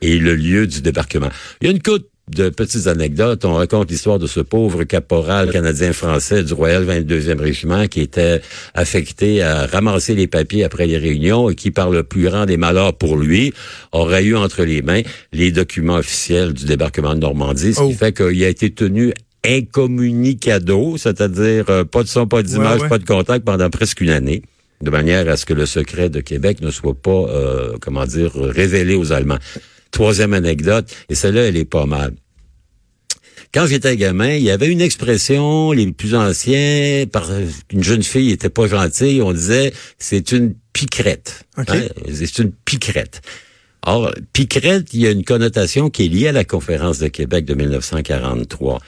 et 0.03 0.19
le 0.19 0.35
lieu 0.35 0.67
du 0.67 0.81
débarquement. 0.83 1.29
Il 1.61 1.67
y 1.67 1.71
a 1.71 1.73
une 1.73 1.83
coupe 1.83 2.07
de 2.35 2.49
petites 2.49 2.88
anecdotes. 2.88 3.45
On 3.45 3.55
raconte 3.55 3.88
l'histoire 3.91 4.19
de 4.19 4.26
ce 4.26 4.41
pauvre 4.41 4.83
caporal 4.83 5.50
canadien-français 5.53 6.43
du 6.43 6.55
Royal 6.55 6.85
22e 6.85 7.38
Régiment 7.41 7.87
qui 7.87 8.00
était 8.00 8.41
affecté 8.75 9.43
à 9.43 9.67
ramasser 9.67 10.15
les 10.17 10.26
papiers 10.26 10.65
après 10.65 10.87
les 10.88 10.99
réunions 10.99 11.49
et 11.50 11.55
qui, 11.55 11.71
par 11.71 11.88
le 11.91 12.03
plus 12.03 12.25
grand 12.25 12.45
des 12.45 12.57
malheurs 12.57 12.95
pour 12.99 13.17
lui, 13.17 13.53
aurait 13.93 14.25
eu 14.25 14.35
entre 14.37 14.65
les 14.65 14.83
mains 14.83 15.03
les 15.33 15.53
documents 15.53 15.97
officiels 15.99 16.53
du 16.53 16.65
débarquement 16.65 17.15
de 17.15 17.21
Normandie, 17.21 17.75
ce 17.75 17.81
Oh. 17.81 17.88
qui 17.88 17.95
fait 17.95 18.12
qu'il 18.12 18.43
a 18.45 18.49
été 18.49 18.71
tenu 18.71 19.12
incommunicado, 19.47 20.97
c'est-à-dire 20.99 21.67
euh, 21.71 21.85
pas 21.85 22.03
de 22.03 22.09
son, 22.09 22.26
pas 22.26 22.43
d'image, 22.43 22.76
Ouais, 22.76 22.83
ouais. 22.83 22.88
pas 22.88 22.99
de 22.99 23.05
contact 23.05 23.45
pendant 23.45 23.71
presque 23.71 24.00
une 24.00 24.11
année, 24.11 24.43
de 24.83 24.91
manière 24.91 25.29
à 25.29 25.37
ce 25.37 25.47
que 25.47 25.55
le 25.55 25.67
secret 25.67 26.11
de 26.11 26.21
Québec 26.21 26.61
ne 26.61 26.71
soit 26.71 26.95
pas, 26.95 27.11
euh, 27.11 27.76
comment 27.81 28.05
dire, 28.05 28.33
révélé 28.35 28.95
aux 28.95 29.12
Allemands. 29.12 29.38
Troisième 29.91 30.35
anecdote, 30.35 30.91
et 31.09 31.15
celle-là, 31.15 31.43
elle 31.43 31.57
est 31.57 31.65
pas 31.65 31.87
mal. 31.87 32.12
quand 33.55 33.67
j'étais 33.67 33.97
gamin, 33.97 34.35
il 34.35 34.43
y 34.43 34.50
avait 34.50 34.69
une 34.69 34.83
expression, 34.83 35.73
les 35.73 35.91
plus 35.93 36.15
anciens, 36.15 37.05
par 37.11 37.31
une 37.73 37.83
jeune 37.83 38.03
fille 38.03 38.31
était 38.31 38.50
pas 38.50 38.67
gentille, 38.67 39.23
on 39.23 39.33
disait 39.33 39.73
c'est 39.99 40.33
une 40.33 40.55
piquerette. 40.75 41.45
Hein? 41.57 41.83
C'est 42.12 42.38
une 42.38 42.53
piquerette. 42.53 43.23
Or, 43.88 44.12
piquerette, 44.33 44.93
il 44.93 45.00
y 45.00 45.07
a 45.07 45.11
une 45.11 45.25
connotation 45.25 45.88
qui 45.91 46.05
est 46.05 46.09
liée 46.09 46.29
à 46.29 46.33
la 46.33 46.45
conférence 46.45 46.99
de 46.99 47.07
Québec 47.09 47.45
de 47.47 47.55
1943 47.55 48.81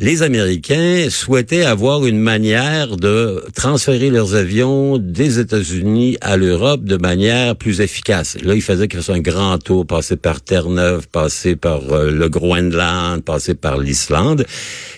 les 0.00 0.22
Américains 0.22 1.08
souhaitaient 1.10 1.64
avoir 1.64 2.06
une 2.06 2.20
manière 2.20 2.96
de 2.96 3.44
transférer 3.54 4.10
leurs 4.10 4.36
avions 4.36 4.96
des 4.96 5.40
États-Unis 5.40 6.16
à 6.20 6.36
l'Europe 6.36 6.84
de 6.84 6.96
manière 6.96 7.56
plus 7.56 7.80
efficace. 7.80 8.36
Là, 8.42 8.54
ils 8.54 8.62
faisaient 8.62 8.86
qu'ils 8.86 9.10
un 9.10 9.18
grand 9.18 9.58
tour, 9.58 9.86
passer 9.86 10.16
par 10.16 10.40
Terre-Neuve, 10.40 11.08
passer 11.08 11.56
par 11.56 11.92
euh, 11.92 12.10
le 12.10 12.28
Groenland, 12.28 13.22
passer 13.24 13.54
par 13.54 13.78
l'Islande. 13.78 14.44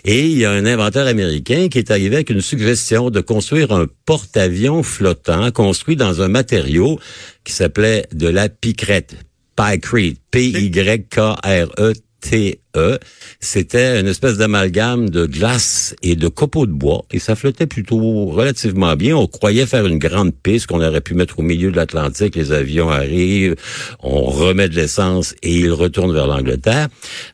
Et 0.05 0.27
il 0.27 0.37
y 0.37 0.45
a 0.45 0.51
un 0.51 0.67
inventeur 0.67 1.07
américain 1.07 1.69
qui 1.71 1.79
est 1.79 1.91
arrivé 1.91 2.17
avec 2.17 2.31
une 2.31 2.41
suggestion 2.43 3.11
de 3.11 3.21
construire 3.21 3.73
un 3.73 3.87
porte-avions 4.05 4.83
flottant 4.83 5.51
construit 5.51 5.97
dans 5.97 6.21
un 6.21 6.29
matériau 6.29 6.99
qui 7.45 7.53
s'appelait 7.53 8.07
de 8.13 8.29
la 8.29 8.49
picrète. 8.49 9.17
Pycrete, 9.57 10.19
P-Y-K-R-E 10.31 11.93
T-E. 12.21 12.99
C'était 13.41 14.01
une 14.01 14.07
espèce 14.07 14.37
d'amalgame 14.37 15.11
de 15.11 15.27
glace 15.27 15.95
et 16.03 16.15
de 16.15 16.29
copeaux 16.29 16.67
de 16.67 16.73
bois 16.73 17.05
et 17.11 17.19
ça 17.19 17.35
flottait 17.35 17.67
plutôt 17.67 18.27
relativement 18.27 18.95
bien. 18.97 19.17
On 19.17 19.27
croyait 19.27 19.67
faire 19.67 19.87
une 19.87 19.99
grande 19.99 20.35
piste 20.35 20.67
qu'on 20.67 20.83
aurait 20.83 21.01
pu 21.01 21.15
mettre 21.15 21.39
au 21.39 21.43
milieu 21.43 21.71
de 21.71 21.77
l'Atlantique. 21.77 22.37
Les 22.37 22.53
avions 22.53 22.91
arrivent, 22.91 23.57
on 24.03 24.23
remet 24.23 24.69
de 24.69 24.77
l'essence 24.77 25.35
et 25.43 25.55
ils 25.55 25.73
retournent 25.73 26.13
vers 26.13 26.27
l'Angleterre. 26.27 26.89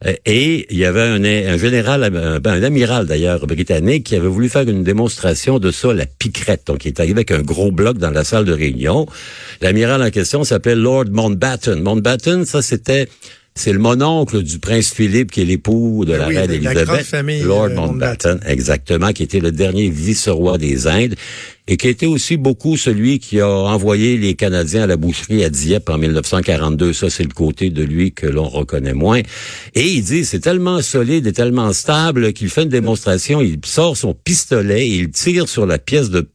Euh, 0.07 0.15
et 0.25 0.67
il 0.71 0.79
y 0.79 0.85
avait 0.85 1.03
un, 1.03 1.57
général, 1.59 2.05
un, 2.05 2.41
un 2.43 2.63
amiral 2.63 3.07
d'ailleurs 3.07 3.47
britannique 3.47 4.05
qui 4.05 4.17
avait 4.17 4.29
voulu 4.29 4.49
faire 4.49 4.69
une 4.69 4.85
démonstration 4.85 5.59
de 5.59 5.71
ça, 5.71 5.93
la 5.93 6.07
piquerette. 6.07 6.67
Donc 6.67 6.85
il 6.85 6.89
est 6.89 7.01
arrivé 7.01 7.15
avec 7.15 7.33
un 7.33 7.43
gros 7.43 7.73
bloc 7.73 7.99
dans 7.99 8.11
la 8.11 8.25
salle 8.25 8.45
de 8.45 8.53
réunion. 8.53 9.07
L'amiral 9.61 10.03
en 10.03 10.11
question 10.11 10.45
s'appelait 10.45 10.77
Lord 10.77 11.07
Mountbatten. 11.11 11.83
Mountbatten, 11.83 12.45
ça 12.45 12.63
c'était 12.63 13.09
c'est 13.57 13.73
le 13.73 13.79
mononcle 13.79 14.43
du 14.43 14.59
prince 14.59 14.93
Philippe 14.93 15.33
qui 15.33 15.41
est 15.41 15.45
l'époux 15.47 16.05
de 16.05 16.13
la 16.13 16.27
reine 16.27 16.51
Elisabeth, 16.51 17.11
Lord 17.43 17.71
euh, 17.71 17.75
Mountbatten, 17.75 18.39
exactement, 18.47 19.13
qui 19.13 19.23
était 19.23 19.41
le 19.41 19.51
dernier 19.51 19.89
vice-roi 19.89 20.59
des 20.59 20.87
Indes 20.87 21.15
et 21.67 21.79
qui 21.79 21.89
était 21.89 22.07
aussi 22.07 22.37
beaucoup 22.37 22.77
celui 22.77 23.19
qui 23.19 23.41
a 23.41 23.49
envoyé 23.49 24.19
les 24.19 24.35
Canadiens 24.35 24.85
à 24.85 24.87
la 24.87 24.99
boucherie 24.99 25.43
à 25.43 25.49
Dieppe 25.49 25.89
en 25.89 25.99
1942. 25.99 26.93
Ça, 26.93 27.11
c'est 27.11 27.25
le 27.25 27.33
côté 27.33 27.71
de 27.71 27.83
lui 27.83 28.13
que 28.13 28.27
l'on 28.27 28.47
reconnaît 28.47 28.95
moins. 28.95 29.23
Et 29.75 29.89
il 29.89 30.05
dit, 30.05 30.25
c'est 30.27 30.41
tellement 30.41 30.83
solide 30.83 31.27
et 31.27 31.33
tellement 31.33 31.73
stable 31.73 32.35
qu'il 32.35 32.51
fait 32.51 32.65
une 32.65 32.69
démonstration, 32.69 33.41
il 33.41 33.59
sort 33.65 33.97
son 33.97 34.15
pistolet 34.15 34.87
et 34.87 34.97
il 34.97 35.11
tire 35.11 35.49
sur 35.49 35.67
la 35.67 35.79
pièce 35.79 36.11
de 36.11 36.29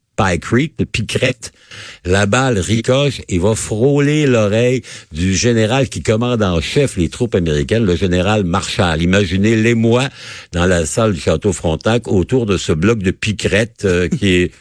La 2.05 2.25
balle 2.25 2.59
ricoche 2.59 3.21
et 3.27 3.39
va 3.39 3.55
frôler 3.55 4.27
l'oreille 4.27 4.83
du 5.11 5.33
général 5.33 5.89
qui 5.89 6.03
commande 6.03 6.43
en 6.43 6.61
chef 6.61 6.97
les 6.97 7.09
troupes 7.09 7.33
américaines, 7.33 7.85
le 7.85 7.95
général 7.95 8.43
Marshall. 8.43 9.01
Imaginez 9.01 9.55
l'émoi 9.55 10.09
dans 10.51 10.65
la 10.65 10.85
salle 10.85 11.13
du 11.13 11.19
château 11.19 11.53
Frontenac 11.53 12.07
autour 12.07 12.45
de 12.45 12.57
ce 12.57 12.71
bloc 12.71 12.99
de 12.99 13.11
Picrette 13.11 13.83
euh, 13.85 14.09
qui 14.09 14.33
est 14.35 14.51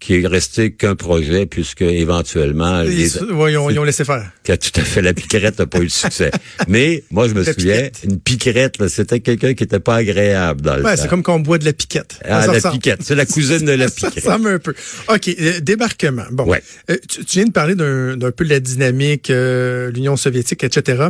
qui 0.00 0.14
est 0.14 0.26
resté 0.26 0.72
qu'un 0.72 0.94
projet 0.94 1.46
puisque 1.46 1.82
éventuellement 1.82 2.82
les, 2.82 3.16
ils, 3.16 3.58
ont, 3.58 3.84
laissé 3.84 4.04
faire. 4.04 4.30
Que 4.44 4.52
tout 4.52 4.80
à 4.80 4.84
fait 4.84 5.02
la 5.02 5.12
piquerette 5.12 5.58
n'a 5.58 5.66
pas 5.66 5.80
eu 5.80 5.86
de 5.86 5.90
succès. 5.90 6.30
Mais 6.68 7.02
moi 7.10 7.26
je 7.26 7.34
me 7.34 7.42
souviens, 7.42 7.88
une 8.04 8.20
piquerette 8.20 8.86
c'était 8.88 9.20
quelqu'un 9.20 9.54
qui 9.54 9.64
était 9.64 9.80
pas 9.80 9.96
agréable 9.96 10.60
dans 10.60 10.76
le 10.76 10.84
ouais, 10.84 10.96
c'est 10.96 11.08
comme 11.08 11.22
quand 11.22 11.34
on 11.34 11.40
boit 11.40 11.58
de 11.58 11.64
la 11.64 11.72
piquette. 11.72 12.20
Ah, 12.24 12.46
la 12.46 12.70
piquette, 12.70 13.02
c'est 13.02 13.16
la 13.16 13.26
cousine 13.26 13.64
de 13.64 13.72
la 13.72 13.88
piquette. 13.88 14.20
ça 14.22 14.32
ressemble 14.32 14.50
un 14.50 14.58
peu. 14.58 14.74
OK, 15.08 15.28
euh, 15.28 15.60
débarquement. 15.60 16.26
Bon. 16.30 16.44
Ouais. 16.44 16.62
Euh, 16.90 16.96
tu, 17.08 17.22
viens 17.26 17.46
de 17.46 17.52
parler 17.52 17.74
d'un 17.74 18.30
peu 18.30 18.44
de 18.44 18.50
la 18.50 18.60
dynamique 18.60 19.30
euh, 19.30 19.90
l'Union 19.90 20.16
soviétique 20.16 20.62
etc. 20.62 21.08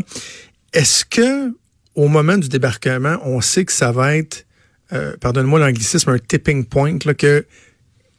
Est-ce 0.72 1.04
que 1.04 1.52
au 1.94 2.08
moment 2.08 2.38
du 2.38 2.48
débarquement, 2.48 3.18
on 3.24 3.40
sait 3.40 3.64
que 3.64 3.72
ça 3.72 3.92
va 3.92 4.16
être 4.16 4.46
pardonne-moi 5.20 5.58
l'anglicisme 5.58 6.08
un 6.08 6.18
tipping 6.18 6.64
point 6.64 6.96
là 7.04 7.12
que 7.12 7.44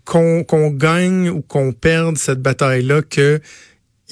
qu'on 0.09 0.69
gagne 0.71 1.29
ou 1.29 1.41
qu'on 1.41 1.71
perde 1.71 2.17
cette 2.17 2.41
bataille-là, 2.41 3.01
que 3.01 3.39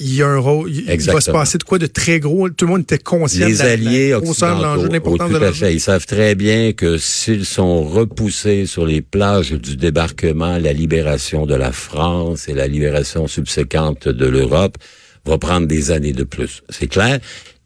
il 0.00 0.14
y 0.14 0.22
a 0.22 0.28
un 0.28 0.38
rôle, 0.38 0.70
il 0.70 0.84
va 0.84 1.20
se 1.20 1.30
passer 1.30 1.58
de 1.58 1.64
quoi 1.64 1.78
de 1.78 1.86
très 1.86 2.20
gros. 2.20 2.48
Tout 2.50 2.66
le 2.66 2.70
monde 2.70 2.82
était 2.82 2.98
conscient 2.98 3.48
Les 3.48 3.54
de 3.54 3.58
la, 3.58 3.70
alliés 3.72 4.14
occidentaux, 4.14 4.86
l'importance 4.86 5.32
de 5.32 5.50
fait. 5.50 5.74
Ils 5.74 5.80
savent 5.80 6.06
très 6.06 6.36
bien 6.36 6.72
que 6.72 6.98
s'ils 6.98 7.44
sont 7.44 7.82
repoussés 7.82 8.66
sur 8.66 8.86
les 8.86 9.02
plages 9.02 9.52
du 9.52 9.76
débarquement, 9.76 10.58
la 10.58 10.72
libération 10.72 11.46
de 11.46 11.56
la 11.56 11.72
France 11.72 12.48
et 12.48 12.54
la 12.54 12.68
libération 12.68 13.26
subséquente 13.26 14.06
de 14.06 14.26
l'Europe 14.26 14.78
va 15.24 15.36
prendre 15.36 15.66
des 15.66 15.90
années 15.90 16.12
de 16.12 16.24
plus. 16.24 16.62
C'est 16.68 16.86
clair. 16.86 17.18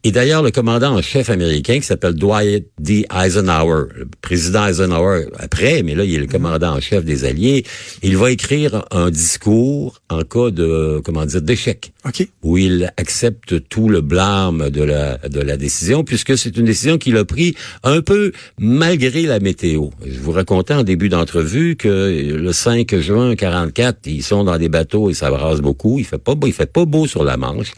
Et 0.05 0.11
d'ailleurs, 0.11 0.43
le 0.43 0.51
commandant 0.51 0.97
en 0.97 1.01
chef 1.01 1.29
américain 1.29 1.75
qui 1.75 1.85
s'appelle 1.85 2.15
Dwight 2.15 2.67
D. 2.77 3.05
Eisenhower, 3.09 3.85
le 3.95 4.05
président 4.21 4.65
Eisenhower 4.67 5.27
après, 5.39 5.81
mais 5.81 5.95
là, 5.95 6.03
il 6.03 6.13
est 6.15 6.17
le 6.17 6.27
commandant 6.27 6.75
en 6.75 6.81
chef 6.81 7.05
des 7.05 7.23
Alliés, 7.23 7.63
il 8.01 8.17
va 8.17 8.29
écrire 8.29 8.83
un 8.91 9.09
discours 9.09 10.01
en 10.09 10.23
cas 10.23 10.49
de, 10.51 11.01
comment 11.05 11.25
dire, 11.25 11.41
d'échec. 11.41 11.93
Okay. 12.05 12.27
Où 12.41 12.57
il 12.57 12.91
accepte 12.97 13.69
tout 13.69 13.87
le 13.87 14.01
blâme 14.01 14.69
de 14.69 14.83
la, 14.83 15.17
de 15.19 15.39
la 15.39 15.55
décision, 15.55 16.03
puisque 16.03 16.37
c'est 16.37 16.57
une 16.57 16.65
décision 16.65 16.97
qu'il 16.97 17.15
a 17.15 17.23
prise 17.23 17.53
un 17.83 18.01
peu 18.01 18.33
malgré 18.57 19.21
la 19.21 19.39
météo. 19.39 19.87
Je 20.05 20.19
vous 20.19 20.33
racontais 20.33 20.73
en 20.73 20.83
début 20.83 21.07
d'entrevue 21.07 21.77
que 21.77 22.33
le 22.35 22.51
5 22.51 22.93
juin 22.99 23.37
44, 23.37 23.99
ils 24.07 24.21
sont 24.21 24.43
dans 24.43 24.57
des 24.57 24.67
bateaux 24.67 25.09
et 25.09 25.13
ça 25.13 25.29
brasse 25.29 25.61
beaucoup. 25.61 25.97
Il 25.97 26.03
fait 26.03 26.17
pas 26.17 26.35
beau, 26.35 26.47
il 26.47 26.53
fait 26.53 26.65
pas 26.65 26.83
beau 26.83 27.07
sur 27.07 27.23
la 27.23 27.37
Manche. 27.37 27.71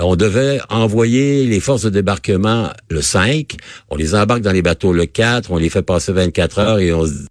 On 0.00 0.16
devait 0.16 0.60
envoyer 0.70 1.44
les 1.44 1.57
forces 1.60 1.82
de 1.82 1.90
débarquement 1.90 2.72
le 2.88 3.02
5, 3.02 3.56
on 3.90 3.96
les 3.96 4.14
embarque 4.14 4.42
dans 4.42 4.52
les 4.52 4.62
bateaux 4.62 4.92
le 4.92 5.06
4, 5.06 5.50
on 5.50 5.56
les 5.56 5.70
fait 5.70 5.82
passer 5.82 6.12
24 6.12 6.58
heures 6.58 6.78
et 6.78 6.92
on 6.92 7.06
se 7.06 7.26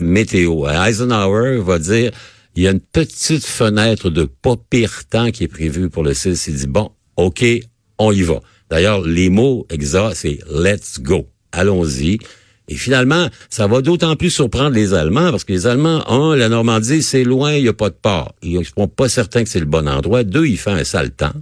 météo. 0.00 0.66
Eisenhower 0.68 1.58
va 1.58 1.78
dire, 1.78 2.10
il 2.54 2.62
y 2.62 2.68
a 2.68 2.70
une 2.70 2.80
petite 2.80 3.46
fenêtre 3.46 4.10
de 4.10 4.24
pas 4.24 4.56
pire 4.56 5.04
temps 5.08 5.30
qui 5.30 5.44
est 5.44 5.48
prévue 5.48 5.88
pour 5.88 6.02
le 6.02 6.14
6. 6.14 6.46
Il 6.48 6.54
dit, 6.56 6.66
bon, 6.66 6.92
OK, 7.16 7.44
on 7.98 8.12
y 8.12 8.22
va. 8.22 8.40
D'ailleurs, 8.70 9.02
les 9.02 9.28
mots 9.28 9.66
exacts, 9.70 10.16
c'est 10.16 10.38
let's 10.50 11.00
go. 11.00 11.28
Allons-y. 11.52 12.18
Et 12.68 12.76
finalement, 12.76 13.28
ça 13.50 13.66
va 13.66 13.82
d'autant 13.82 14.16
plus 14.16 14.30
surprendre 14.30 14.74
les 14.74 14.94
Allemands 14.94 15.30
parce 15.30 15.44
que 15.44 15.52
les 15.52 15.66
Allemands, 15.66 16.08
un, 16.08 16.36
la 16.36 16.48
Normandie, 16.48 17.02
c'est 17.02 17.24
loin, 17.24 17.52
il 17.54 17.62
n'y 17.62 17.68
a 17.68 17.72
pas 17.72 17.90
de 17.90 17.96
port. 18.00 18.34
Ils 18.42 18.58
ne 18.58 18.64
sont 18.64 18.88
pas 18.88 19.08
certains 19.08 19.42
que 19.42 19.48
c'est 19.48 19.60
le 19.60 19.66
bon 19.66 19.88
endroit. 19.88 20.24
Deux, 20.24 20.46
il 20.46 20.58
fait 20.58 20.70
un 20.70 20.84
sale 20.84 21.10
temps 21.10 21.32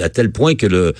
à 0.00 0.08
tel 0.08 0.30
point 0.30 0.54
que 0.54 0.66
le, 0.66 0.94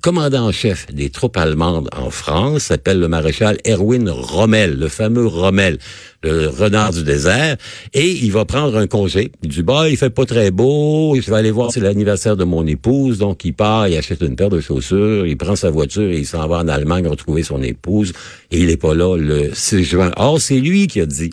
commandant 0.00 0.46
en 0.46 0.52
chef 0.52 0.86
des 0.92 1.10
troupes 1.10 1.36
allemandes 1.36 1.88
en 1.96 2.10
France 2.10 2.64
s'appelle 2.64 2.98
le 2.98 3.08
maréchal 3.08 3.58
Erwin 3.66 4.08
Rommel, 4.10 4.78
le 4.78 4.88
fameux 4.88 5.26
Rommel, 5.26 5.78
le 6.22 6.48
renard 6.48 6.92
du 6.92 7.04
désert, 7.04 7.56
et 7.94 8.10
il 8.10 8.32
va 8.32 8.44
prendre 8.44 8.76
un 8.76 8.86
congé. 8.86 9.30
Il 9.42 9.50
dit, 9.50 9.62
bah, 9.62 9.88
il 9.88 9.96
fait 9.96 10.10
pas 10.10 10.26
très 10.26 10.50
beau, 10.50 11.16
je 11.20 11.30
vais 11.30 11.36
aller 11.36 11.50
voir, 11.50 11.70
c'est 11.70 11.80
l'anniversaire 11.80 12.36
de 12.36 12.44
mon 12.44 12.66
épouse, 12.66 13.18
donc 13.18 13.44
il 13.44 13.54
part, 13.54 13.88
il 13.88 13.96
achète 13.96 14.20
une 14.22 14.36
paire 14.36 14.50
de 14.50 14.60
chaussures, 14.60 15.26
il 15.26 15.36
prend 15.36 15.56
sa 15.56 15.70
voiture 15.70 16.10
et 16.10 16.18
il 16.18 16.26
s'en 16.26 16.46
va 16.48 16.58
en 16.58 16.68
Allemagne 16.68 17.06
retrouver 17.06 17.42
son 17.42 17.62
épouse, 17.62 18.12
et 18.50 18.58
il 18.58 18.70
est 18.70 18.76
pas 18.76 18.94
là 18.94 19.16
le 19.16 19.50
6 19.52 19.84
juin. 19.84 20.10
Or, 20.16 20.40
c'est 20.40 20.58
lui 20.58 20.86
qui 20.86 21.00
a 21.00 21.06
dit 21.06 21.30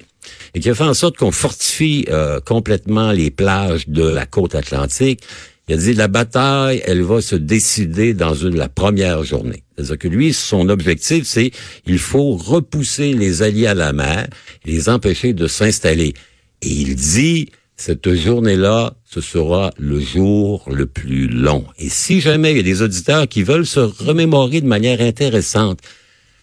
et 0.54 0.60
qui 0.60 0.70
a 0.70 0.75
fait 0.75 0.84
en 0.84 0.94
sorte 0.94 1.18
qu'on 1.18 1.32
fortifie 1.32 2.06
euh, 2.10 2.39
complètement 2.39 3.12
les 3.12 3.30
plages 3.30 3.88
de 3.88 4.08
la 4.08 4.25
côte 4.25 4.56
atlantique 4.56 5.22
il 5.67 5.74
a 5.74 5.77
dit 5.77 5.93
la 5.93 6.07
bataille, 6.07 6.81
elle 6.86 7.01
va 7.01 7.22
se 7.22 7.36
décider 7.36 8.13
dans 8.13 8.36
une, 8.36 8.55
la 8.55 8.69
première 8.69 9.24
journée. 9.24 9.63
C'est-à-dire 9.75 9.98
que 9.98 10.07
lui, 10.07 10.31
son 10.31 10.69
objectif, 10.69 11.25
c'est 11.25 11.51
il 11.88 11.98
faut 11.98 12.36
repousser 12.36 13.13
les 13.13 13.41
alliés 13.41 13.67
à 13.67 13.74
la 13.74 13.91
mer, 13.91 14.27
les 14.65 14.89
empêcher 14.89 15.34
de 15.34 15.48
s'installer. 15.48 16.13
Et 16.62 16.69
il 16.69 16.95
dit 16.95 17.50
cette 17.77 18.13
journée-là, 18.13 18.93
ce 19.03 19.22
sera 19.22 19.72
le 19.77 20.00
jour 20.00 20.63
le 20.72 20.86
plus 20.86 21.27
long. 21.27 21.65
Et 21.77 21.89
si 21.89 22.22
jamais 22.22 22.51
il 22.51 22.57
y 22.57 22.60
a 22.62 22.63
des 22.63 22.81
auditeurs 22.81 23.27
qui 23.27 23.43
veulent 23.43 23.65
se 23.65 23.79
remémorer 23.79 24.62
de 24.62 24.67
manière 24.67 25.01
intéressante, 25.01 25.79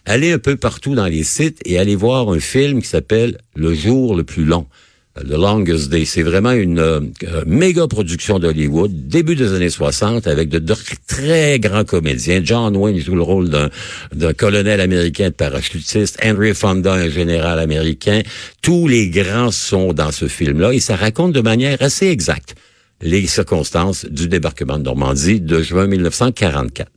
allez 0.04 0.32
un 0.32 0.38
peu 0.38 0.56
partout 0.56 0.94
dans 0.94 1.06
les 1.06 1.24
sites 1.24 1.60
et 1.64 1.78
allez 1.78 1.96
voir 1.96 2.28
un 2.28 2.40
film 2.40 2.82
qui 2.82 2.88
s'appelle 2.88 3.38
Le 3.54 3.72
jour 3.72 4.14
le 4.14 4.24
plus 4.24 4.44
long. 4.44 4.66
The 5.16 5.34
Longest 5.34 5.90
Day. 5.90 6.04
C'est 6.04 6.22
vraiment 6.22 6.52
une 6.52 6.78
euh, 6.78 7.00
méga 7.46 7.86
production 7.86 8.38
d'Hollywood, 8.38 9.08
début 9.08 9.36
des 9.36 9.52
années 9.52 9.68
60, 9.68 10.26
avec 10.26 10.48
de, 10.48 10.74
très 11.06 11.58
grands 11.58 11.84
comédiens. 11.84 12.40
John 12.42 12.76
Wayne 12.76 12.98
joue 12.98 13.14
le 13.14 13.22
rôle 13.22 13.50
d'un 13.50 14.32
colonel 14.32 14.80
américain 14.80 15.28
de 15.28 15.34
parachutiste, 15.34 16.18
Henry 16.24 16.54
Fonda, 16.54 16.94
un 16.94 17.10
général 17.10 17.58
américain. 17.58 18.22
Tous 18.62 18.88
les 18.88 19.08
grands 19.08 19.50
sont 19.50 19.92
dans 19.92 20.12
ce 20.12 20.28
film-là 20.28 20.72
et 20.72 20.80
ça 20.80 20.96
raconte 20.96 21.32
de 21.32 21.40
manière 21.40 21.82
assez 21.82 22.06
exacte 22.06 22.54
les 23.02 23.26
circonstances 23.26 24.06
du 24.06 24.28
débarquement 24.28 24.78
de 24.78 24.84
Normandie 24.84 25.40
de 25.40 25.60
juin 25.60 25.86
1944. 25.86 26.90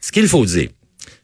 Ce 0.00 0.12
qu'il 0.12 0.28
faut 0.28 0.44
dire, 0.44 0.68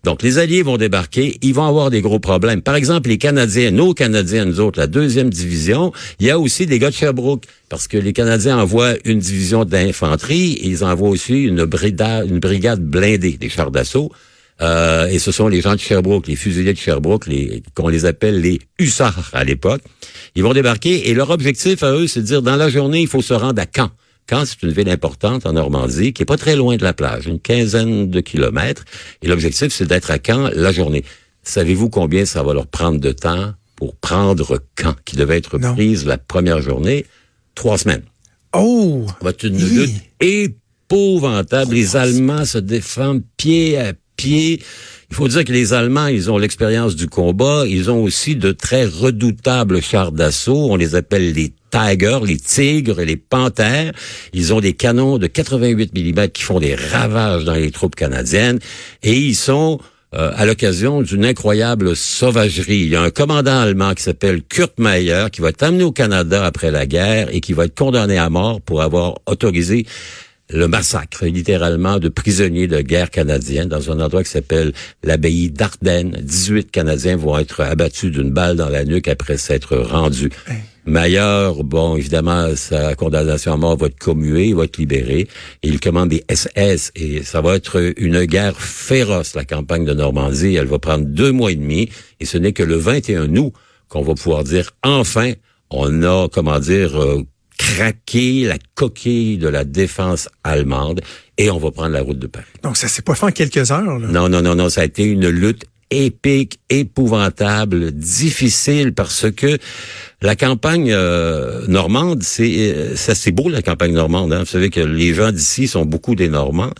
Donc, 0.04 0.22
les 0.22 0.38
Alliés 0.38 0.62
vont 0.62 0.78
débarquer, 0.78 1.36
ils 1.42 1.52
vont 1.52 1.66
avoir 1.66 1.90
des 1.90 2.00
gros 2.00 2.18
problèmes. 2.18 2.62
Par 2.62 2.74
exemple, 2.74 3.10
les 3.10 3.18
Canadiens, 3.18 3.70
nos 3.70 3.92
Canadiens, 3.92 4.46
nous 4.46 4.60
autres, 4.60 4.78
la 4.78 4.86
deuxième 4.86 5.28
division, 5.28 5.92
il 6.20 6.26
y 6.26 6.30
a 6.30 6.38
aussi 6.38 6.66
des 6.66 6.78
gars 6.78 6.88
de 6.88 6.94
Sherbrooke, 6.94 7.44
parce 7.68 7.86
que 7.86 7.98
les 7.98 8.14
Canadiens 8.14 8.58
envoient 8.58 8.94
une 9.04 9.18
division 9.18 9.66
d'infanterie, 9.66 10.58
ils 10.62 10.84
envoient 10.84 11.10
aussi 11.10 11.42
une 11.42 11.64
brigade, 11.64 12.30
une 12.30 12.38
brigade 12.38 12.80
blindée, 12.80 13.36
des 13.36 13.50
chars 13.50 13.70
d'assaut. 13.70 14.10
Euh, 14.62 15.06
et 15.06 15.18
ce 15.18 15.32
sont 15.32 15.48
les 15.48 15.60
gens 15.60 15.74
de 15.74 15.80
Sherbrooke, 15.80 16.26
les 16.26 16.36
fusiliers 16.36 16.72
de 16.72 16.78
Sherbrooke, 16.78 17.26
qu'on 17.74 17.88
les 17.88 18.04
appelle 18.04 18.40
les 18.40 18.60
hussards 18.78 19.30
à 19.32 19.44
l'époque. 19.44 19.82
Ils 20.34 20.42
vont 20.42 20.52
débarquer 20.52 21.10
et 21.10 21.14
leur 21.14 21.30
objectif 21.30 21.82
à 21.82 21.92
eux, 21.92 22.06
c'est 22.06 22.20
de 22.20 22.26
dire 22.26 22.42
dans 22.42 22.56
la 22.56 22.68
journée, 22.68 23.00
il 23.00 23.08
faut 23.08 23.22
se 23.22 23.34
rendre 23.34 23.60
à 23.60 23.66
Caen. 23.74 23.90
Caen, 24.30 24.44
c'est 24.44 24.62
une 24.62 24.72
ville 24.72 24.88
importante 24.88 25.46
en 25.46 25.54
Normandie 25.54 26.12
qui 26.12 26.22
est 26.22 26.26
pas 26.26 26.36
très 26.36 26.56
loin 26.56 26.76
de 26.76 26.82
la 26.82 26.92
plage, 26.92 27.26
une 27.26 27.40
quinzaine 27.40 28.10
de 28.10 28.20
kilomètres. 28.20 28.84
Et 29.22 29.28
l'objectif, 29.28 29.72
c'est 29.72 29.86
d'être 29.86 30.10
à 30.10 30.18
Caen 30.24 30.50
la 30.54 30.72
journée. 30.72 31.04
Savez-vous 31.42 31.90
combien 31.90 32.24
ça 32.24 32.42
va 32.42 32.54
leur 32.54 32.66
prendre 32.66 33.00
de 33.00 33.12
temps 33.12 33.52
pour 33.76 33.96
prendre 33.96 34.60
Caen, 34.78 34.94
qui 35.04 35.16
devait 35.16 35.38
être 35.38 35.58
prise 35.58 36.06
la 36.06 36.18
première 36.18 36.60
journée? 36.60 37.06
Trois 37.54 37.78
semaines. 37.78 38.02
Oh! 38.54 39.06
Va 39.20 39.32
une 39.42 39.58
lutte 39.58 40.02
épouvantable. 40.20 41.74
Les 41.74 41.96
Allemands 41.96 42.44
se 42.44 42.58
défendent 42.58 43.22
pied 43.36 43.78
à 43.78 43.92
il 44.26 44.58
faut 45.12 45.28
dire 45.28 45.44
que 45.44 45.52
les 45.52 45.72
Allemands, 45.72 46.06
ils 46.06 46.30
ont 46.30 46.38
l'expérience 46.38 46.96
du 46.96 47.08
combat. 47.08 47.64
Ils 47.66 47.90
ont 47.90 48.02
aussi 48.02 48.36
de 48.36 48.52
très 48.52 48.84
redoutables 48.84 49.80
chars 49.80 50.12
d'assaut. 50.12 50.68
On 50.70 50.76
les 50.76 50.94
appelle 50.94 51.32
les 51.32 51.52
Tigers, 51.70 52.20
les 52.26 52.38
tigres 52.38 53.00
les 53.02 53.16
panthères. 53.16 53.92
Ils 54.32 54.52
ont 54.52 54.60
des 54.60 54.72
canons 54.72 55.18
de 55.18 55.26
88 55.26 55.92
mm 55.94 56.28
qui 56.28 56.42
font 56.42 56.60
des 56.60 56.74
ravages 56.74 57.44
dans 57.44 57.54
les 57.54 57.70
troupes 57.70 57.96
canadiennes. 57.96 58.58
Et 59.02 59.16
ils 59.16 59.36
sont 59.36 59.78
euh, 60.12 60.32
à 60.34 60.44
l'occasion 60.44 61.02
d'une 61.02 61.24
incroyable 61.24 61.94
sauvagerie. 61.94 62.80
Il 62.80 62.88
y 62.88 62.96
a 62.96 63.02
un 63.02 63.10
commandant 63.10 63.60
allemand 63.60 63.94
qui 63.94 64.02
s'appelle 64.02 64.42
Kurt 64.42 64.72
Meyer 64.78 65.26
qui 65.30 65.40
va 65.40 65.50
être 65.50 65.62
amené 65.62 65.84
au 65.84 65.92
Canada 65.92 66.44
après 66.44 66.72
la 66.72 66.86
guerre 66.86 67.28
et 67.32 67.40
qui 67.40 67.52
va 67.52 67.66
être 67.66 67.78
condamné 67.78 68.18
à 68.18 68.28
mort 68.28 68.60
pour 68.60 68.82
avoir 68.82 69.14
autorisé 69.26 69.86
le 70.52 70.68
massacre, 70.68 71.26
littéralement, 71.26 71.98
de 71.98 72.08
prisonniers 72.08 72.66
de 72.66 72.80
guerre 72.80 73.10
canadiens 73.10 73.66
dans 73.66 73.90
un 73.90 74.00
endroit 74.00 74.24
qui 74.24 74.30
s'appelle 74.30 74.72
l'abbaye 75.02 75.50
d'Ardennes. 75.50 76.16
18 76.20 76.70
Canadiens 76.70 77.16
vont 77.16 77.38
être 77.38 77.60
abattus 77.60 78.10
d'une 78.10 78.30
balle 78.30 78.56
dans 78.56 78.68
la 78.68 78.84
nuque 78.84 79.08
après 79.08 79.36
s'être 79.36 79.76
rendus. 79.76 80.30
Maillard, 80.86 81.62
bon, 81.62 81.96
évidemment, 81.96 82.48
sa 82.56 82.94
condamnation 82.94 83.52
à 83.52 83.56
mort 83.56 83.76
va 83.76 83.86
être 83.86 83.98
commuée, 83.98 84.48
il 84.48 84.54
va 84.54 84.64
être 84.64 84.78
libéré. 84.78 85.28
il 85.62 85.78
commande 85.78 86.08
des 86.08 86.24
SS 86.28 86.90
et 86.96 87.22
ça 87.22 87.40
va 87.40 87.56
être 87.56 87.92
une 87.98 88.24
guerre 88.24 88.60
féroce, 88.60 89.34
la 89.34 89.44
campagne 89.44 89.84
de 89.84 89.92
Normandie. 89.92 90.56
Elle 90.56 90.66
va 90.66 90.78
prendre 90.78 91.04
deux 91.04 91.32
mois 91.32 91.52
et 91.52 91.56
demi 91.56 91.90
et 92.18 92.24
ce 92.24 92.38
n'est 92.38 92.52
que 92.52 92.62
le 92.62 92.76
21 92.76 93.36
août 93.36 93.52
qu'on 93.88 94.02
va 94.02 94.14
pouvoir 94.14 94.44
dire 94.44 94.70
enfin 94.82 95.32
on 95.70 96.02
a, 96.02 96.28
comment 96.28 96.58
dire, 96.58 97.00
euh, 97.00 97.22
craquer 97.74 98.44
la 98.44 98.58
coquille 98.74 99.38
de 99.38 99.48
la 99.48 99.64
défense 99.64 100.28
allemande 100.44 101.00
et 101.38 101.50
on 101.50 101.58
va 101.58 101.70
prendre 101.70 101.92
la 101.92 102.02
route 102.02 102.18
de 102.18 102.26
Paris. 102.26 102.46
Donc 102.62 102.76
ça 102.76 102.88
s'est 102.88 103.02
pas 103.02 103.14
fait 103.14 103.26
en 103.26 103.30
quelques 103.30 103.70
heures. 103.70 103.98
Là. 103.98 104.08
Non, 104.08 104.28
non, 104.28 104.42
non, 104.42 104.54
non, 104.54 104.68
ça 104.68 104.82
a 104.82 104.84
été 104.84 105.04
une 105.04 105.28
lutte 105.28 105.64
épique, 105.90 106.60
épouvantable, 106.68 107.90
difficile 107.92 108.94
parce 108.94 109.30
que 109.30 109.58
la 110.22 110.36
campagne 110.36 110.92
euh, 110.92 111.66
normande, 111.66 112.22
c'est 112.22 112.72
euh, 112.74 112.94
ça 112.94 113.14
c'est 113.14 113.32
beau 113.32 113.48
la 113.48 113.62
campagne 113.62 113.92
normande. 113.92 114.32
Hein? 114.32 114.40
Vous 114.40 114.46
savez 114.46 114.70
que 114.70 114.80
les 114.80 115.14
gens 115.14 115.32
d'ici 115.32 115.66
sont 115.66 115.84
beaucoup 115.84 116.14
des 116.14 116.28
Normands. 116.28 116.72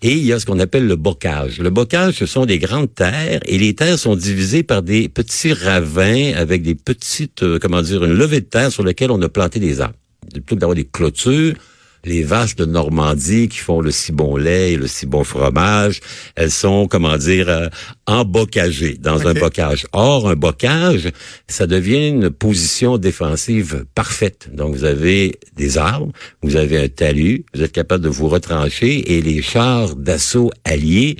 Et 0.00 0.12
il 0.12 0.24
y 0.24 0.32
a 0.32 0.38
ce 0.38 0.46
qu'on 0.46 0.60
appelle 0.60 0.86
le 0.86 0.96
bocage. 0.96 1.58
Le 1.58 1.70
bocage, 1.70 2.14
ce 2.14 2.26
sont 2.26 2.46
des 2.46 2.58
grandes 2.58 2.94
terres 2.94 3.40
et 3.46 3.58
les 3.58 3.74
terres 3.74 3.98
sont 3.98 4.16
divisées 4.16 4.62
par 4.62 4.82
des 4.82 5.08
petits 5.08 5.52
ravins 5.52 6.32
avec 6.34 6.62
des 6.62 6.74
petites, 6.74 7.42
euh, 7.42 7.58
comment 7.60 7.82
dire, 7.82 8.04
une 8.04 8.14
levée 8.14 8.40
de 8.40 8.46
terre 8.46 8.72
sur 8.72 8.84
lesquelles 8.84 9.10
on 9.10 9.20
a 9.20 9.28
planté 9.28 9.60
des 9.60 9.80
arbres 9.80 9.96
plutôt 10.32 10.56
d'avoir 10.56 10.74
des 10.74 10.84
clôtures, 10.84 11.54
les 12.04 12.22
vaches 12.22 12.56
de 12.56 12.64
Normandie 12.64 13.48
qui 13.48 13.58
font 13.58 13.80
le 13.80 13.90
si 13.90 14.12
bon 14.12 14.36
lait 14.36 14.72
et 14.72 14.76
le 14.76 14.86
si 14.86 15.06
bon 15.06 15.24
fromage, 15.24 16.00
elles 16.36 16.50
sont, 16.50 16.86
comment 16.86 17.16
dire, 17.16 17.48
euh, 17.48 17.68
embocagées 18.06 18.98
dans 19.00 19.26
un 19.26 19.34
bocage. 19.34 19.86
Or, 19.92 20.28
un 20.28 20.36
bocage, 20.36 21.10
ça 21.48 21.66
devient 21.66 22.08
une 22.08 22.30
position 22.30 22.98
défensive 22.98 23.84
parfaite. 23.94 24.50
Donc, 24.52 24.74
vous 24.74 24.84
avez 24.84 25.38
des 25.56 25.78
arbres, 25.78 26.12
vous 26.42 26.56
avez 26.56 26.78
un 26.78 26.88
talus, 26.88 27.44
vous 27.54 27.62
êtes 27.62 27.72
capable 27.72 28.04
de 28.04 28.10
vous 28.10 28.28
retrancher 28.28 29.14
et 29.14 29.22
les 29.22 29.42
chars 29.42 29.96
d'assaut 29.96 30.50
alliés 30.64 31.16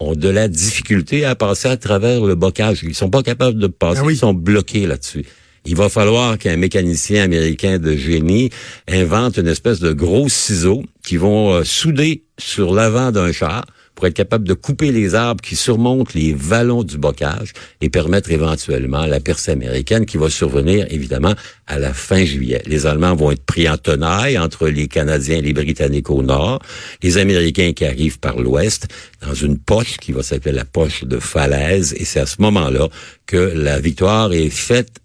ont 0.00 0.14
de 0.14 0.28
la 0.28 0.46
difficulté 0.46 1.24
à 1.24 1.34
passer 1.34 1.68
à 1.68 1.76
travers 1.76 2.24
le 2.24 2.36
bocage. 2.36 2.82
Ils 2.84 2.94
sont 2.94 3.10
pas 3.10 3.22
capables 3.22 3.58
de 3.58 3.66
passer, 3.66 4.02
ah 4.04 4.10
ils 4.10 4.16
sont 4.16 4.34
bloqués 4.34 4.86
là-dessus 4.86 5.24
il 5.68 5.76
va 5.76 5.90
falloir 5.90 6.38
qu'un 6.38 6.56
mécanicien 6.56 7.24
américain 7.24 7.78
de 7.78 7.94
génie 7.94 8.48
invente 8.88 9.36
une 9.36 9.48
espèce 9.48 9.80
de 9.80 9.92
gros 9.92 10.28
ciseaux 10.30 10.82
qui 11.04 11.18
vont 11.18 11.52
euh, 11.52 11.62
souder 11.62 12.22
sur 12.38 12.72
l'avant 12.72 13.12
d'un 13.12 13.32
char 13.32 13.66
pour 13.94 14.06
être 14.06 14.14
capable 14.14 14.48
de 14.48 14.54
couper 14.54 14.92
les 14.92 15.14
arbres 15.14 15.42
qui 15.42 15.56
surmontent 15.56 16.12
les 16.14 16.32
vallons 16.32 16.84
du 16.84 16.96
bocage 16.96 17.52
et 17.82 17.90
permettre 17.90 18.30
éventuellement 18.30 19.04
la 19.04 19.20
percée 19.20 19.50
américaine 19.50 20.06
qui 20.06 20.16
va 20.16 20.30
survenir 20.30 20.86
évidemment 20.88 21.34
à 21.66 21.78
la 21.78 21.92
fin 21.92 22.24
juillet. 22.24 22.62
Les 22.64 22.86
Allemands 22.86 23.16
vont 23.16 23.32
être 23.32 23.44
pris 23.44 23.68
en 23.68 23.76
tenaille 23.76 24.38
entre 24.38 24.68
les 24.68 24.88
Canadiens 24.88 25.38
et 25.38 25.42
les 25.42 25.52
Britanniques 25.52 26.10
au 26.10 26.22
nord, 26.22 26.60
les 27.02 27.18
Américains 27.18 27.72
qui 27.72 27.84
arrivent 27.84 28.20
par 28.20 28.38
l'ouest 28.38 28.86
dans 29.20 29.34
une 29.34 29.58
poche 29.58 29.98
qui 29.98 30.12
va 30.12 30.22
s'appeler 30.22 30.54
la 30.54 30.64
poche 30.64 31.04
de 31.04 31.18
falaise 31.18 31.92
et 31.98 32.04
c'est 32.06 32.20
à 32.20 32.26
ce 32.26 32.40
moment-là 32.40 32.88
que 33.26 33.36
la 33.36 33.80
victoire 33.80 34.32
est 34.32 34.48
faite 34.48 35.00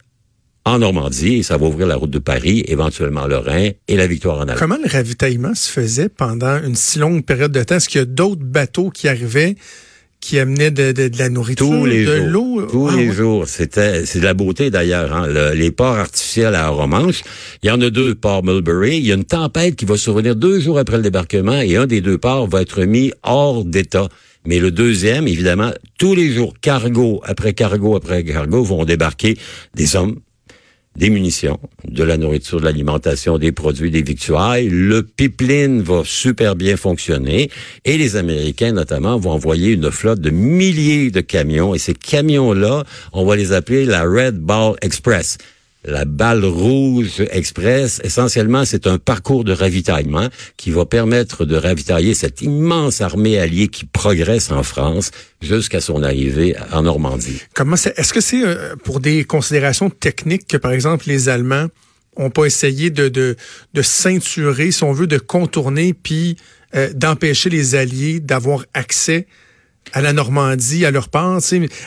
en 0.66 0.80
Normandie 0.80 1.36
et 1.36 1.44
ça 1.44 1.58
va 1.58 1.68
ouvrir 1.68 1.88
la 1.88 1.96
route 1.96 2.10
de 2.10 2.20
Paris, 2.20 2.64
éventuellement 2.68 3.28
le 3.28 3.38
Rhin 3.38 3.72
et 3.88 3.98
la 3.98 4.08
victoire 4.08 4.38
en 4.38 4.42
Allemagne. 4.42 4.58
Comment 4.60 4.78
le 4.82 4.90
ravitaillement 4.90 5.56
se 5.56 5.70
faisait 5.70 6.10
pendant 6.10 6.62
une 6.64 6.76
si 6.76 7.00
longue 7.00 7.26
période 7.26 7.52
de 7.52 7.64
temps? 7.64 7.76
Est-ce 7.76 7.90
qu'il 7.90 8.00
y 8.00 8.02
a 8.02 8.06
d'autres 8.06 8.44
bateaux 8.44 8.90
qui 8.90 9.08
arrivaient 9.08 9.56
qui 10.22 10.40
amenaient 10.40 10.72
de, 10.72 10.94
de, 10.94 11.12
la 11.18 11.28
nourriture, 11.28 11.68
tous 11.68 11.86
les 11.86 12.06
de 12.06 12.14
l'eau? 12.14 12.66
Tous 12.68 12.88
ah 12.88 12.96
les 12.96 13.12
jours. 13.12 13.46
C'était, 13.46 14.06
c'est 14.06 14.20
de 14.20 14.24
la 14.24 14.34
beauté 14.34 14.72
d'ailleurs. 14.72 15.14
Hein? 15.14 15.28
les 15.54 15.70
ports 15.70 15.98
artificiels 15.98 16.56
à 16.56 16.70
Romanche, 16.70 17.24
il 17.62 17.68
y 17.68 17.72
en 17.72 17.82
a 17.82 17.90
deux, 17.90 18.16
port 18.16 18.42
Mulberry. 18.42 19.00
Il 19.00 19.06
y 19.06 19.12
a 19.12 19.16
une 19.16 19.26
tempête 19.26 19.76
qui 19.76 19.84
va 19.84 19.98
survenir 19.98 20.38
deux 20.38 20.62
jours 20.62 20.80
après 20.80 20.96
le 20.96 21.04
débarquement 21.04 21.60
et 21.60 21.76
un 21.76 21.88
des 21.88 22.00
deux 22.00 22.18
ports 22.18 22.48
va 22.48 22.62
être 22.62 22.84
mis 22.84 23.12
hors 23.24 23.66
d'état. 23.66 24.08
Mais 24.46 24.60
le 24.60 24.72
deuxième, 24.72 25.28
évidemment, 25.28 25.72
tous 25.98 26.16
les 26.16 26.32
jours, 26.32 26.54
cargo 26.62 27.22
après 27.26 27.54
cargo 27.54 27.98
après 27.98 28.24
cargo 28.24 28.64
vont 28.64 28.86
débarquer 28.86 29.38
des 29.76 29.96
hommes, 29.98 30.20
des 30.96 31.10
munitions, 31.10 31.60
de 31.88 32.04
la 32.04 32.18
nourriture, 32.18 32.60
de 32.60 32.66
l'alimentation, 32.66 33.38
des 33.38 33.52
produits, 33.52 33.92
des 33.92 34.02
victuailles. 34.02 34.70
Le 34.70 35.04
pipeline 35.04 35.82
va 35.82 36.04
super 36.06 36.56
bien 36.56 36.78
fonctionner 36.78 37.50
et 37.86 37.98
les 37.98 38.16
Américains 38.16 38.74
notamment 38.74 39.18
vont 39.18 39.32
envoyer 39.32 39.72
une 39.72 39.92
flotte 39.92 40.22
de 40.22 40.30
milliers 40.30 41.12
de 41.12 41.22
camions 41.22 41.74
et 41.74 41.80
ces 41.80 41.94
camions-là, 41.94 42.84
on 43.12 43.26
va 43.26 43.36
les 43.36 43.54
appeler 43.54 43.86
la 43.86 44.04
Red 44.04 44.38
Ball 44.40 44.76
Express 44.82 45.38
la 45.86 46.06
balle 46.06 46.46
rouge 46.46 47.24
express, 47.32 48.00
essentiellement, 48.04 48.66
c'est 48.66 48.88
un 48.88 48.98
parcours 48.98 49.44
de 49.44 49.52
ravitaillement 49.52 50.30
qui 50.58 50.72
va 50.72 50.86
permettre 50.86 51.46
de 51.46 51.56
ravitailler 51.56 52.14
cette 52.14 52.42
immense 52.42 53.02
armée 53.02 53.38
alliée 53.38 53.68
qui 53.68 53.86
progresse 53.86 54.52
en 54.52 54.64
France 54.64 55.12
jusqu'à 55.42 55.82
son 55.82 56.04
arrivée 56.04 56.56
en 56.72 56.84
Normandie. 56.84 57.42
Comment 57.54 57.76
est-ce 57.76 58.14
que 58.14 58.22
c'est 58.22 58.44
euh, 58.44 58.76
pour 58.84 59.00
des 59.00 59.24
considérations 59.26 59.90
techniques 59.90 60.48
que, 60.48 60.58
par 60.58 60.72
exemple, 60.72 61.06
les 61.08 61.30
Allemands 61.30 61.68
ont 62.16 62.30
pas 62.30 62.46
essayé 62.46 62.90
de, 62.90 63.10
de, 63.10 63.36
de 63.74 63.82
ceinturer, 63.82 64.72
si 64.72 64.84
on 64.84 64.94
veut, 64.94 65.08
de 65.08 65.18
contourner, 65.18 65.94
puis 65.94 66.38
euh, 66.76 66.90
d'empêcher 66.94 67.50
les 67.50 67.76
Alliés 67.76 68.20
d'avoir 68.20 68.66
accès 68.74 69.28
à 69.92 70.02
la 70.02 70.14
Normandie, 70.14 70.86
à 70.86 70.92
leur 70.92 71.10
part, 71.10 71.40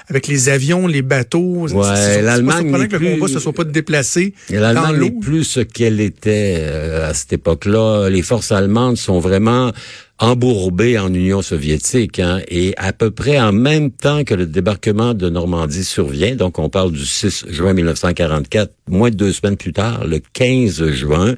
avec 0.08 0.26
les 0.28 0.48
avions, 0.48 0.86
les 0.86 1.02
bateaux. 1.02 1.66
Ouais, 1.68 2.22
l'Allemagne 2.22 2.88
que 2.88 2.96
le 2.96 3.14
combat 3.14 3.28
se 3.28 3.38
soit 3.38 3.52
pas 3.52 3.64
déplacé 3.64 4.34
L'Allemagne 4.50 5.00
n'est 5.00 5.10
plus 5.10 5.44
ce 5.44 5.60
qu'elle 5.60 6.00
était 6.00 6.56
euh, 6.58 7.10
à 7.10 7.14
cette 7.14 7.32
époque-là. 7.32 8.08
Les 8.08 8.22
forces 8.22 8.52
allemandes 8.52 8.96
sont 8.96 9.18
vraiment 9.18 9.72
embourbées 10.18 10.98
en 10.98 11.12
Union 11.12 11.42
soviétique 11.42 12.20
hein, 12.20 12.40
et 12.48 12.74
à 12.78 12.92
peu 12.92 13.10
près 13.10 13.38
en 13.38 13.52
même 13.52 13.90
temps 13.90 14.24
que 14.24 14.34
le 14.34 14.46
débarquement 14.46 15.12
de 15.12 15.28
Normandie 15.28 15.84
survient, 15.84 16.36
donc 16.36 16.58
on 16.58 16.70
parle 16.70 16.92
du 16.92 17.04
6 17.04 17.46
juin 17.50 17.74
1944, 17.74 18.72
moins 18.88 19.10
de 19.10 19.16
deux 19.16 19.32
semaines 19.32 19.58
plus 19.58 19.74
tard, 19.74 20.06
le 20.06 20.20
15 20.32 20.90
juin, 20.92 21.34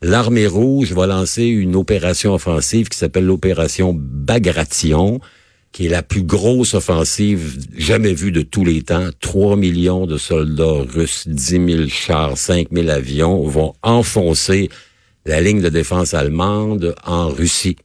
l'armée 0.00 0.46
rouge 0.46 0.92
va 0.92 1.06
lancer 1.06 1.44
une 1.44 1.76
opération 1.76 2.32
offensive 2.32 2.88
qui 2.88 2.96
s'appelle 2.96 3.26
l'opération 3.26 3.94
Bagration 3.94 5.20
qui 5.72 5.86
est 5.86 5.90
la 5.90 6.02
plus 6.02 6.22
grosse 6.22 6.74
offensive 6.74 7.58
jamais 7.76 8.14
vue 8.14 8.32
de 8.32 8.42
tous 8.42 8.64
les 8.64 8.82
temps. 8.82 9.10
3 9.20 9.56
millions 9.56 10.06
de 10.06 10.18
soldats 10.18 10.84
russes, 10.88 11.28
10 11.28 11.66
000 11.66 11.88
chars, 11.88 12.36
5 12.38 12.68
000 12.72 12.88
avions 12.88 13.42
vont 13.46 13.74
enfoncer 13.82 14.70
la 15.26 15.40
ligne 15.40 15.60
de 15.60 15.68
défense 15.68 16.14
allemande 16.14 16.94
en 17.04 17.28
Russie. 17.28 17.76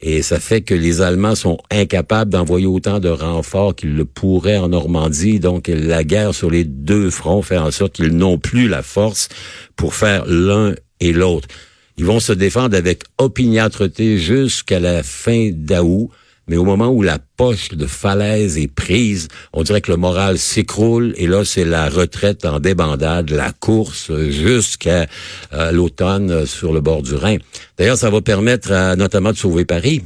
Et 0.00 0.22
ça 0.22 0.38
fait 0.38 0.60
que 0.60 0.74
les 0.74 1.00
Allemands 1.00 1.34
sont 1.34 1.58
incapables 1.70 2.30
d'envoyer 2.30 2.66
autant 2.66 3.00
de 3.00 3.08
renforts 3.08 3.74
qu'ils 3.74 3.96
le 3.96 4.04
pourraient 4.04 4.58
en 4.58 4.68
Normandie. 4.68 5.40
Donc 5.40 5.66
la 5.66 6.04
guerre 6.04 6.34
sur 6.34 6.50
les 6.50 6.64
deux 6.64 7.10
fronts 7.10 7.42
fait 7.42 7.58
en 7.58 7.72
sorte 7.72 7.94
qu'ils 7.94 8.16
n'ont 8.16 8.38
plus 8.38 8.68
la 8.68 8.82
force 8.82 9.28
pour 9.74 9.94
faire 9.94 10.24
l'un 10.26 10.74
et 11.00 11.12
l'autre. 11.12 11.48
Ils 11.96 12.04
vont 12.04 12.20
se 12.20 12.32
défendre 12.32 12.76
avec 12.76 13.02
opiniâtreté 13.18 14.18
jusqu'à 14.18 14.78
la 14.78 15.02
fin 15.02 15.50
d'août. 15.52 16.10
Mais 16.48 16.56
au 16.56 16.64
moment 16.64 16.88
où 16.88 17.02
la 17.02 17.18
poche 17.18 17.70
de 17.70 17.86
falaise 17.86 18.58
est 18.58 18.72
prise, 18.72 19.28
on 19.52 19.62
dirait 19.62 19.80
que 19.80 19.90
le 19.90 19.96
moral 19.96 20.38
s'écroule 20.38 21.14
et 21.16 21.26
là, 21.26 21.44
c'est 21.44 21.64
la 21.64 21.88
retraite 21.88 22.44
en 22.44 22.58
débandade, 22.60 23.30
la 23.30 23.52
course 23.52 24.10
jusqu'à 24.30 25.06
euh, 25.52 25.72
l'automne 25.72 26.46
sur 26.46 26.72
le 26.72 26.80
bord 26.80 27.02
du 27.02 27.14
Rhin. 27.14 27.36
D'ailleurs, 27.76 27.98
ça 27.98 28.10
va 28.10 28.20
permettre 28.20 28.96
notamment 28.96 29.32
de 29.32 29.36
sauver 29.36 29.64
Paris. 29.64 30.02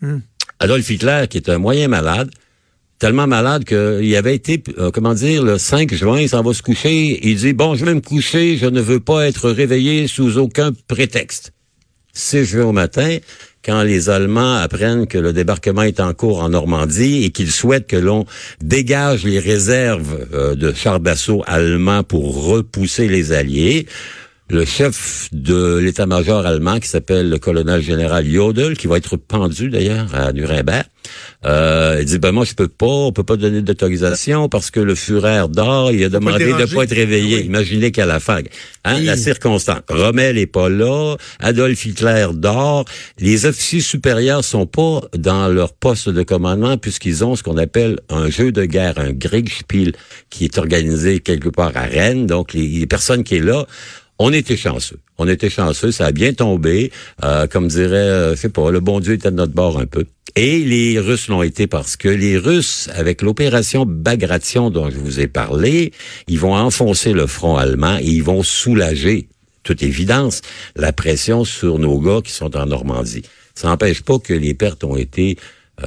Hmm. 0.00 0.18
Adolf 0.58 0.88
Hitler, 0.90 1.26
qui 1.28 1.38
est 1.38 1.48
un 1.48 1.58
moyen 1.58 1.88
malade, 1.88 2.30
tellement 2.98 3.26
malade 3.26 3.64
qu'il 3.64 4.16
avait 4.16 4.34
été, 4.34 4.62
euh, 4.78 4.90
comment 4.90 5.14
dire, 5.14 5.42
le 5.42 5.58
5 5.58 5.92
juin, 5.94 6.20
il 6.20 6.28
s'en 6.28 6.42
va 6.42 6.54
se 6.54 6.62
coucher. 6.62 7.20
Il 7.28 7.36
dit, 7.36 7.52
bon, 7.52 7.74
je 7.74 7.84
vais 7.84 7.94
me 7.94 8.00
coucher, 8.00 8.56
je 8.56 8.66
ne 8.66 8.80
veux 8.80 9.00
pas 9.00 9.26
être 9.26 9.50
réveillé 9.50 10.08
sous 10.08 10.38
aucun 10.38 10.72
prétexte. 10.88 11.52
6 12.14 12.44
juin 12.44 12.64
au 12.64 12.72
matin, 12.72 13.18
quand 13.66 13.82
les 13.82 14.08
Allemands 14.08 14.54
apprennent 14.54 15.08
que 15.08 15.18
le 15.18 15.32
débarquement 15.32 15.82
est 15.82 15.98
en 15.98 16.14
cours 16.14 16.40
en 16.40 16.50
Normandie 16.50 17.24
et 17.24 17.30
qu'ils 17.30 17.50
souhaitent 17.50 17.88
que 17.88 17.96
l'on 17.96 18.24
dégage 18.62 19.24
les 19.24 19.40
réserves 19.40 20.28
euh, 20.32 20.54
de 20.54 20.72
chars 20.72 21.00
d'assaut 21.00 21.42
allemands 21.46 22.04
pour 22.04 22.46
repousser 22.46 23.08
les 23.08 23.32
Alliés, 23.32 23.86
le 24.48 24.64
chef 24.64 25.28
de 25.32 25.78
l'état-major 25.78 26.46
allemand, 26.46 26.78
qui 26.78 26.88
s'appelle 26.88 27.28
le 27.28 27.38
colonel 27.38 27.82
général 27.82 28.26
Jodl, 28.26 28.76
qui 28.76 28.86
va 28.86 28.96
être 28.96 29.16
pendu 29.16 29.70
d'ailleurs 29.70 30.14
à 30.14 30.32
Nuremberg, 30.32 30.86
euh, 31.44 31.98
il 32.00 32.06
dit 32.06 32.18
ben 32.18 32.32
moi 32.32 32.44
je 32.44 32.54
peux 32.54 32.68
pas, 32.68 32.86
on 32.86 33.12
peut 33.12 33.24
pas 33.24 33.36
donner 33.36 33.62
d'autorisation 33.62 34.48
parce 34.48 34.70
que 34.70 34.80
le 34.80 34.94
Führer 34.94 35.46
dort, 35.48 35.92
il 35.92 36.02
a 36.04 36.08
demandé 36.08 36.46
de 36.46 36.74
pas 36.74 36.84
être 36.84 36.94
réveillé. 36.94 37.38
Ah 37.40 37.44
Imaginez 37.44 37.90
qu'à 37.92 38.06
la 38.06 38.20
fin, 38.20 38.40
hein, 38.84 39.00
la 39.00 39.16
circonstance. 39.16 39.82
Rommel 39.88 40.38
est 40.38 40.46
pas 40.46 40.68
là, 40.68 41.16
Adolf 41.40 41.84
Hitler 41.84 42.28
dort, 42.34 42.84
les 43.18 43.46
officiers 43.46 43.80
supérieurs 43.80 44.44
sont 44.44 44.66
pas 44.66 45.02
dans 45.16 45.48
leur 45.48 45.72
poste 45.74 46.08
de 46.08 46.22
commandement 46.22 46.76
puisqu'ils 46.76 47.24
ont 47.24 47.36
ce 47.36 47.42
qu'on 47.42 47.56
appelle 47.56 48.00
un 48.10 48.30
jeu 48.30 48.52
de 48.52 48.64
guerre, 48.64 48.98
un 48.98 49.14
Kriegspiel 49.14 49.92
qui 50.30 50.44
est 50.44 50.58
organisé 50.58 51.20
quelque 51.20 51.48
part 51.48 51.72
à 51.76 51.82
Rennes. 51.82 52.26
Donc 52.26 52.52
les, 52.52 52.66
les 52.66 52.86
personnes 52.86 53.24
qui 53.24 53.36
est 53.36 53.40
là 53.40 53.66
on 54.18 54.32
était 54.32 54.56
chanceux. 54.56 54.98
On 55.18 55.28
était 55.28 55.50
chanceux, 55.50 55.92
ça 55.92 56.06
a 56.06 56.12
bien 56.12 56.32
tombé. 56.32 56.90
Euh, 57.24 57.46
comme 57.46 57.68
dirait, 57.68 57.96
euh, 57.96 58.30
je 58.34 58.40
sais 58.40 58.48
pas, 58.48 58.70
le 58.70 58.80
bon 58.80 59.00
Dieu 59.00 59.14
était 59.14 59.30
de 59.30 59.36
notre 59.36 59.52
bord 59.52 59.78
un 59.78 59.86
peu. 59.86 60.06
Et 60.34 60.58
les 60.58 60.98
Russes 60.98 61.28
l'ont 61.28 61.42
été 61.42 61.66
parce 61.66 61.96
que 61.96 62.08
les 62.08 62.36
Russes, 62.36 62.88
avec 62.92 63.22
l'opération 63.22 63.86
Bagration 63.86 64.70
dont 64.70 64.90
je 64.90 64.96
vous 64.96 65.20
ai 65.20 65.28
parlé, 65.28 65.92
ils 66.28 66.38
vont 66.38 66.54
enfoncer 66.54 67.12
le 67.12 67.26
front 67.26 67.56
allemand 67.56 67.98
et 67.98 68.06
ils 68.06 68.22
vont 68.22 68.42
soulager, 68.42 69.28
toute 69.62 69.82
évidence, 69.82 70.42
la 70.76 70.92
pression 70.92 71.44
sur 71.44 71.78
nos 71.78 71.98
gars 71.98 72.20
qui 72.22 72.32
sont 72.32 72.54
en 72.56 72.66
Normandie. 72.66 73.22
Ça 73.54 73.68
n'empêche 73.68 74.02
pas 74.02 74.18
que 74.18 74.34
les 74.34 74.52
pertes 74.52 74.84
ont 74.84 74.96
été 74.96 75.38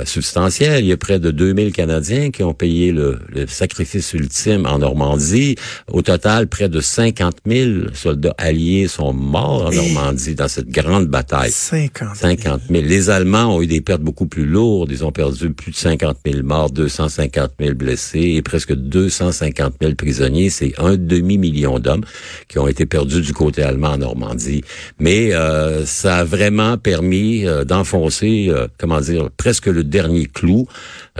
substantiel. 0.06 0.84
Il 0.84 0.88
y 0.88 0.91
a 0.91 0.97
près 0.97 1.19
de 1.19 1.32
2000 1.32 1.71
Canadiens 1.71 2.32
qui 2.32 2.43
ont 2.43 2.54
payé 2.54 2.91
le, 2.91 3.19
sacrifice 3.47 4.13
ultime 4.13 4.65
en 4.65 4.80
Normandie. 4.80 5.56
Au 5.88 6.02
total, 6.02 6.47
près 6.47 6.69
de 6.69 6.80
50 6.80 7.38
000 7.47 7.71
soldats 7.93 8.36
alliés 8.38 8.88
sont 8.88 9.13
morts 9.13 9.67
en 9.67 9.71
Normandie 9.71 10.36
dans 10.36 10.47
cette 10.47 10.69
grande 10.69 11.08
bataille. 11.08 11.52
50 11.52 12.15
000. 12.15 12.36
50 12.36 12.62
000. 12.69 12.84
Les 12.84 13.10
Allemands 13.10 13.56
ont 13.56 13.62
eu 13.62 13.67
des 13.67 13.82
pertes 13.82 14.02
beaucoup 14.02 14.28
plus 14.28 14.45
lourdes. 14.45 14.91
Ils 14.91 15.04
ont 15.04 15.12
perdu 15.12 15.52
plus 15.52 15.71
de 15.71 15.78
50 15.78 16.17
000 16.25 16.43
morts, 16.43 16.69
250 16.71 17.52
000 17.60 17.75
blessés 17.75 18.36
et 18.36 18.41
presque 18.41 18.73
250 18.73 19.73
000 19.82 19.95
prisonniers. 19.95 20.49
C'est 20.49 20.73
un 20.78 20.95
demi-million 20.97 21.80
d'hommes 21.80 22.04
qui 22.47 22.60
ont 22.60 22.67
été 22.67 22.86
perdus 22.86 23.21
du 23.21 23.34
côté 23.34 23.63
allemand 23.63 23.89
en 23.89 23.97
Normandie. 23.97 24.63
Mais 24.99 25.34
euh, 25.34 25.86
ça 25.86 26.17
a 26.17 26.23
vraiment 26.23 26.78
permis 26.78 27.45
euh, 27.47 27.63
d'enfoncer, 27.63 28.52
comment 28.78 29.02
dire, 29.02 29.30
presque 29.38 29.67
le 29.67 29.78
le 29.79 29.83
dernier 29.83 30.25
clou 30.25 30.67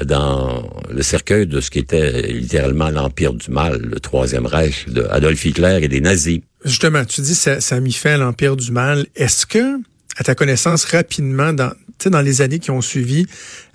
dans 0.04 0.69
le 0.89 1.02
cercueil 1.02 1.48
de 1.48 1.62
ce 1.62 1.69
qui 1.72 1.80
était 1.80 2.22
littéralement 2.22 2.89
l'Empire 2.89 3.34
du 3.34 3.50
Mal, 3.52 3.82
le 3.82 4.00
Troisième 4.00 4.45
Reich 4.45 4.88
de 4.88 5.04
Adolf 5.10 5.43
Hitler 5.45 5.80
et 5.82 5.88
des 5.88 6.02
nazis. 6.02 6.41
Justement, 6.65 7.06
tu 7.06 7.22
dis 7.22 7.36
ça, 7.36 7.62
ça 7.62 7.78
fin 7.91 8.13
à 8.15 8.17
l'Empire 8.17 8.56
du 8.58 8.72
Mal. 8.72 9.06
Est-ce 9.15 9.45
que, 9.45 9.78
à 10.20 10.24
ta 10.24 10.36
connaissance, 10.36 10.84
rapidement, 10.84 11.54
dans, 11.54 11.72
dans 12.06 12.22
les 12.22 12.42
années 12.42 12.60
qui 12.60 12.72
ont 12.72 12.82
suivi, 12.82 13.26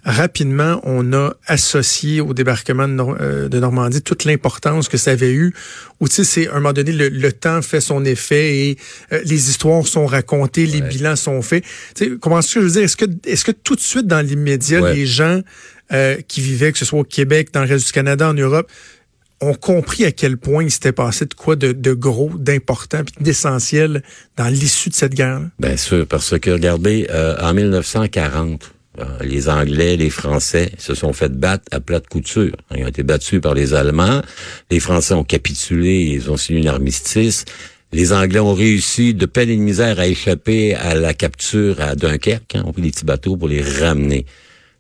rapidement, 0.04 0.78
on 0.84 1.14
a 1.14 1.32
associé 1.46 2.20
au 2.20 2.34
débarquement 2.34 2.86
de, 2.86 3.02
euh, 3.20 3.48
Normandie 3.48 4.02
toute 4.02 4.24
l'importance 4.24 4.88
que 4.88 4.98
ça 4.98 5.12
avait 5.12 5.32
eu. 5.32 5.54
Ou 6.00 6.08
tu 6.08 6.16
sais, 6.16 6.24
c'est 6.24 6.48
à 6.48 6.52
un 6.52 6.54
moment 6.56 6.74
donné, 6.74 6.92
le, 6.92 7.32
temps 7.32 7.62
fait 7.62 7.80
son 7.80 8.04
effet 8.04 8.58
et 8.58 8.78
euh, 9.12 9.22
les 9.24 9.48
histoires 9.48 9.86
sont 9.86 10.04
racontées, 10.04 10.66
les 10.66 10.82
bilans 10.82 11.16
sont 11.16 11.40
faits. 11.40 11.64
Tu 11.94 12.04
sais, 12.04 12.10
comment 12.20 12.40
est-ce 12.40 12.54
que 12.54 12.60
je 12.60 12.66
veux 12.66 12.72
dire 12.72 12.82
Est-ce 12.82 12.96
que, 12.98 13.06
est-ce 13.24 13.44
que 13.44 13.52
tout 13.52 13.74
de 13.74 13.80
suite 13.80 14.06
dans 14.06 14.20
l'immédiat, 14.20 14.92
les 14.92 15.06
gens 15.06 15.40
euh, 15.92 16.16
qui 16.28 16.42
vivaient, 16.42 16.72
que 16.72 16.78
ce 16.78 16.84
soit 16.84 17.00
au 17.00 17.04
Québec, 17.04 17.48
dans 17.54 17.62
le 17.62 17.68
reste 17.68 17.86
du 17.86 17.92
Canada, 17.92 18.28
en 18.28 18.34
Europe, 18.34 18.70
ont 19.44 19.54
compris 19.54 20.04
à 20.04 20.12
quel 20.12 20.36
point 20.36 20.64
il 20.64 20.70
s'était 20.70 20.92
passé 20.92 21.26
de 21.26 21.34
quoi 21.34 21.56
de, 21.56 21.92
gros, 21.92 22.30
d'important, 22.36 23.02
puis 23.04 23.24
d'essentiel 23.24 24.02
dans 24.36 24.48
l'issue 24.48 24.90
de 24.90 24.94
cette 24.94 25.14
guerre. 25.14 25.40
Bien 25.58 25.76
sûr, 25.76 26.06
parce 26.06 26.38
que 26.38 26.50
regardez, 26.50 27.06
en 27.40 27.54
1940 27.54 28.74
euh, 29.00 29.04
les 29.22 29.48
Anglais, 29.48 29.96
les 29.96 30.10
Français 30.10 30.70
se 30.78 30.94
sont 30.94 31.12
fait 31.12 31.32
battre 31.32 31.64
à 31.72 31.80
plate 31.80 32.06
couture. 32.06 32.54
Ils 32.76 32.84
ont 32.84 32.88
été 32.88 33.02
battus 33.02 33.40
par 33.40 33.54
les 33.54 33.74
Allemands. 33.74 34.22
Les 34.70 34.78
Français 34.78 35.14
ont 35.14 35.24
capitulé, 35.24 36.02
ils 36.02 36.30
ont 36.30 36.36
signé 36.36 36.60
une 36.60 36.68
armistice. 36.68 37.44
Les 37.92 38.12
Anglais 38.12 38.40
ont 38.40 38.54
réussi 38.54 39.14
de 39.14 39.26
peine 39.26 39.50
et 39.50 39.56
de 39.56 39.60
misère 39.60 39.98
à 39.98 40.06
échapper 40.06 40.74
à 40.74 40.94
la 40.94 41.12
capture 41.12 41.80
à 41.80 41.96
Dunkerque. 41.96 42.54
Hein, 42.54 42.62
on 42.66 42.72
pris 42.72 42.82
les 42.82 42.90
petits 42.90 43.04
bateaux 43.04 43.36
pour 43.36 43.48
les 43.48 43.62
ramener. 43.62 44.26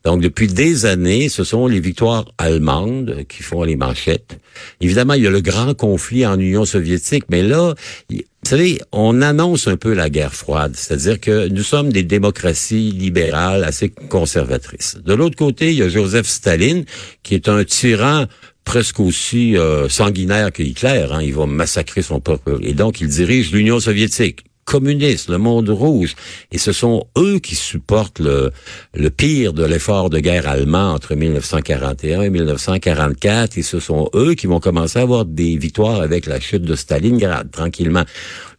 Donc, 0.04 0.20
depuis 0.20 0.48
des 0.48 0.84
années, 0.84 1.30
ce 1.30 1.44
sont 1.44 1.66
les 1.66 1.80
victoires 1.80 2.26
allemandes 2.36 3.24
qui 3.26 3.42
font 3.42 3.62
les 3.62 3.76
manchettes. 3.76 4.38
Évidemment, 4.82 5.14
il 5.14 5.22
y 5.22 5.26
a 5.26 5.30
le 5.30 5.40
grand 5.40 5.74
conflit 5.74 6.26
en 6.26 6.38
Union 6.38 6.66
soviétique, 6.66 7.24
mais 7.30 7.42
là, 7.42 7.74
vous 8.10 8.18
savez, 8.44 8.80
on 8.92 9.22
annonce 9.22 9.66
un 9.66 9.78
peu 9.78 9.94
la 9.94 10.10
guerre 10.10 10.34
froide, 10.34 10.74
c'est-à-dire 10.76 11.18
que 11.18 11.48
nous 11.48 11.62
sommes 11.62 11.90
des 11.90 12.02
démocraties 12.02 12.92
libérales 12.92 13.64
assez 13.64 13.88
conservatrices. 13.88 14.98
De 15.02 15.14
l'autre 15.14 15.36
côté, 15.36 15.70
il 15.72 15.78
y 15.78 15.82
a 15.82 15.88
Joseph 15.88 16.26
Staline, 16.26 16.84
qui 17.22 17.34
est 17.34 17.48
un 17.48 17.64
tyran 17.64 18.26
presque 18.64 19.00
aussi 19.00 19.56
euh, 19.56 19.88
sanguinaire 19.88 20.52
que 20.52 20.62
Hitler. 20.62 21.06
Hein. 21.10 21.22
Il 21.22 21.34
va 21.34 21.46
massacrer 21.46 22.02
son 22.02 22.20
peuple. 22.20 22.58
Et 22.60 22.74
donc, 22.74 23.00
il 23.00 23.08
dirige 23.08 23.52
l'Union 23.52 23.80
soviétique 23.80 24.44
communistes, 24.64 25.28
le 25.28 25.38
monde 25.38 25.68
rouge. 25.68 26.14
Et 26.52 26.58
ce 26.58 26.72
sont 26.72 27.06
eux 27.18 27.38
qui 27.38 27.54
supportent 27.54 28.18
le, 28.18 28.50
le 28.94 29.10
pire 29.10 29.52
de 29.52 29.64
l'effort 29.64 30.10
de 30.10 30.18
guerre 30.18 30.48
allemand 30.48 30.92
entre 30.92 31.14
1941 31.14 32.22
et 32.22 32.30
1944. 32.30 33.58
Et 33.58 33.62
ce 33.62 33.80
sont 33.80 34.10
eux 34.14 34.34
qui 34.34 34.46
vont 34.46 34.60
commencer 34.60 34.98
à 34.98 35.02
avoir 35.02 35.24
des 35.24 35.56
victoires 35.56 36.00
avec 36.00 36.26
la 36.26 36.40
chute 36.40 36.62
de 36.62 36.74
Stalingrad, 36.74 37.50
tranquillement. 37.50 38.04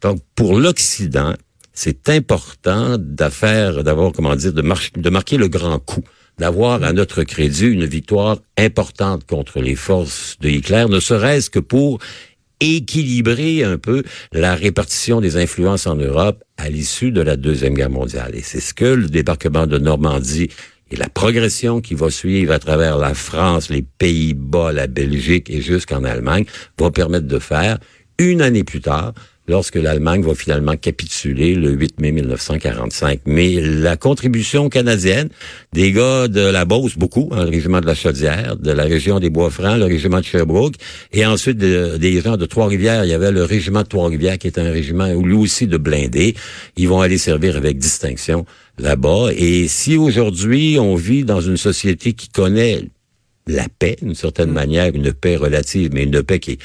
Donc, 0.02 0.20
pour 0.36 0.60
l'Occident, 0.60 1.34
c'est 1.74 2.10
important 2.10 2.98
d'affaire, 2.98 3.84
d'avoir, 3.84 4.12
comment 4.14 4.36
dire, 4.36 4.54
de, 4.54 4.62
de 4.62 5.10
marquer 5.10 5.38
le 5.38 5.48
grand 5.48 5.80
coup 5.80 6.04
d'avoir 6.38 6.84
à 6.84 6.94
notre 6.94 7.24
crédit 7.24 7.68
une 7.68 7.86
victoire 7.86 8.40
importante 8.58 9.26
contre 9.26 9.62
les 9.62 9.76
forces 9.76 10.38
de 10.42 10.50
Hitler, 10.50 10.86
ne 10.90 11.00
serait-ce 11.00 11.50
que 11.50 11.60
pour 11.60 12.00
équilibrer 12.60 13.64
un 13.64 13.78
peu 13.78 14.04
la 14.32 14.56
répartition 14.56 15.22
des 15.22 15.38
influences 15.38 15.88
en 15.88 15.96
Europe 15.96 16.44
à 16.58 16.70
l'issue 16.70 17.12
de 17.12 17.22
la 17.22 17.36
Deuxième 17.36 17.74
Guerre 17.74 17.90
mondiale. 17.90 18.36
Et 18.36 18.42
c'est 18.42 18.60
ce 18.60 18.74
que 18.74 18.86
le 18.86 19.08
débarquement 19.08 19.68
de 19.68 19.78
Normandie 19.78 20.50
et 20.92 20.96
la 20.96 21.10
progression 21.10 21.82
qui 21.82 21.96
va 21.96 22.10
suivre 22.10 22.54
à 22.54 22.60
travers 22.60 22.98
la 22.98 23.14
France, 23.14 23.70
les 23.70 23.82
Pays-Bas, 23.82 24.72
la 24.72 24.88
Belgique 24.88 25.50
et 25.50 25.62
jusqu'en 25.62 26.04
Allemagne 26.04 26.46
va 26.80 26.92
permettre 26.92 27.28
de 27.28 27.40
faire 27.40 27.80
une 28.18 28.42
année 28.42 28.64
plus 28.64 28.82
tard 28.82 29.14
lorsque 29.48 29.76
l'Allemagne 29.76 30.22
va 30.22 30.34
finalement 30.36 30.76
capituler 30.76 31.56
le 31.56 31.72
8 31.72 32.00
mai 32.00 32.12
1945. 32.12 33.22
Mais 33.26 33.60
la 33.62 33.98
contribution 33.98 34.70
canadienne, 34.70 35.30
des 35.74 35.92
gars 35.92 36.28
de 36.28 36.42
la 36.42 36.66
Beauce, 36.66 36.98
beaucoup, 36.98 37.30
hein, 37.32 37.44
le 37.44 37.50
régiment 37.50 37.82
de 37.82 37.86
la 37.86 37.96
Chaudière, 37.96 38.56
de 38.58 38.72
la 38.72 38.84
région 38.84 39.20
des 39.20 39.30
Bois-Francs, 39.30 39.78
le 39.78 39.86
régiment 39.86 40.20
de 40.20 40.26
Sherbrooke, 40.26 40.76
et 41.14 41.26
ensuite 41.26 41.58
des 41.58 42.22
gens 42.22 42.38
de 42.38 42.46
Trois-Rivières, 42.46 43.06
il 43.06 43.12
y 43.12 43.14
avait 43.14 43.32
le 43.32 43.44
régiment 43.44 43.84
de 43.84 43.88
Trois-Rivières 43.88 44.38
qui 44.38 44.48
est 44.48 44.58
un 44.58 44.72
régiment, 44.72 45.08
lui 45.08 45.36
aussi, 45.36 45.68
de 45.68 45.78
blindés. 45.78 46.36
Ils 46.78 46.88
vont 46.88 47.02
aller 47.02 47.18
servir 47.18 47.58
avec 47.58 47.78
distinction 47.78 48.46
là-bas. 48.78 49.30
Et 49.36 49.68
si 49.68 49.98
aujourd'hui 49.98 50.78
on 50.80 50.96
vit 50.96 51.24
dans 51.24 51.42
une 51.42 51.58
société 51.58 52.14
qui 52.14 52.30
connaît 52.30 52.82
la 53.48 53.68
paix, 53.80 53.98
d'une 54.02 54.16
certaine 54.16 54.50
mm. 54.50 54.54
manière, 54.54 54.96
une 54.96 55.14
paix 55.14 55.36
relative, 55.36 55.92
mais 55.94 56.04
une 56.04 56.24
paix 56.24 56.40
qui 56.40 56.54
est 56.54 56.60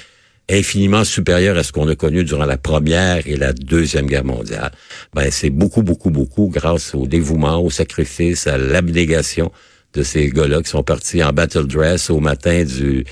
infiniment 0.50 1.04
supérieur 1.04 1.56
à 1.56 1.62
ce 1.62 1.72
qu'on 1.72 1.88
a 1.88 1.94
connu 1.94 2.24
durant 2.24 2.44
la 2.44 2.58
Première 2.58 3.26
et 3.26 3.36
la 3.36 3.52
Deuxième 3.52 4.06
Guerre 4.06 4.24
mondiale. 4.24 4.72
Ben, 5.14 5.30
c'est 5.30 5.50
beaucoup, 5.50 5.82
beaucoup, 5.82 6.10
beaucoup 6.10 6.50
grâce 6.52 6.94
au 6.94 7.06
dévouement, 7.06 7.62
au 7.62 7.70
sacrifice, 7.70 8.46
à 8.46 8.58
l'abnégation 8.58 9.52
de 9.94 10.02
ces 10.02 10.28
gars-là 10.28 10.62
qui 10.62 10.70
sont 10.70 10.82
partis 10.82 11.22
en 11.22 11.32
battle 11.32 11.66
dress 11.66 12.10
au 12.10 12.20
matin 12.20 12.64
du 12.64 13.04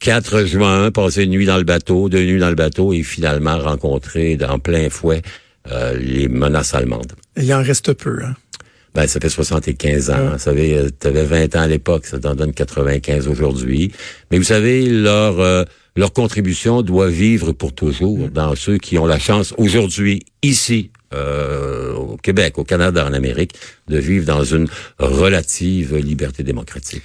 4 0.00 0.44
juin, 0.44 0.90
passer 0.90 1.24
une 1.24 1.30
nuit 1.30 1.46
dans 1.46 1.58
le 1.58 1.64
bateau, 1.64 2.08
deux 2.08 2.24
nuits 2.24 2.40
dans 2.40 2.48
le 2.48 2.54
bateau 2.54 2.92
et 2.92 3.02
finalement 3.02 3.58
rencontrer 3.58 4.38
en 4.48 4.58
plein 4.58 4.88
fouet 4.88 5.22
euh, 5.70 5.96
les 5.98 6.28
menaces 6.28 6.74
allemandes. 6.74 7.12
il 7.36 7.52
en 7.52 7.62
reste 7.62 7.92
peu, 7.94 8.22
hein? 8.24 8.34
Ben, 8.94 9.08
ça 9.08 9.18
fait 9.18 9.28
75 9.28 10.10
ans. 10.10 10.30
Vous 10.32 10.38
savez, 10.38 10.78
euh, 10.78 10.88
tu 10.98 11.08
avais 11.08 11.24
20 11.24 11.56
ans 11.56 11.62
à 11.62 11.66
l'époque, 11.66 12.06
ça 12.06 12.20
t'en 12.20 12.36
donne 12.36 12.52
95 12.52 13.26
aujourd'hui. 13.26 13.90
Mais 14.30 14.38
vous 14.38 14.44
savez, 14.44 14.88
leur 14.88 15.40
euh, 15.40 15.64
leur 15.96 16.12
contribution 16.12 16.82
doit 16.82 17.08
vivre 17.08 17.52
pour 17.52 17.72
toujours 17.72 18.18
mm. 18.18 18.30
dans 18.30 18.54
ceux 18.54 18.78
qui 18.78 18.98
ont 18.98 19.06
la 19.06 19.18
chance 19.18 19.54
aujourd'hui, 19.58 20.24
ici, 20.42 20.90
euh, 21.12 21.94
au 21.94 22.16
Québec, 22.16 22.58
au 22.58 22.64
Canada, 22.64 23.06
en 23.06 23.12
Amérique, 23.12 23.52
de 23.88 23.98
vivre 23.98 24.26
dans 24.26 24.44
une 24.44 24.68
relative 24.98 25.96
liberté 25.96 26.42
démocratique. 26.42 27.04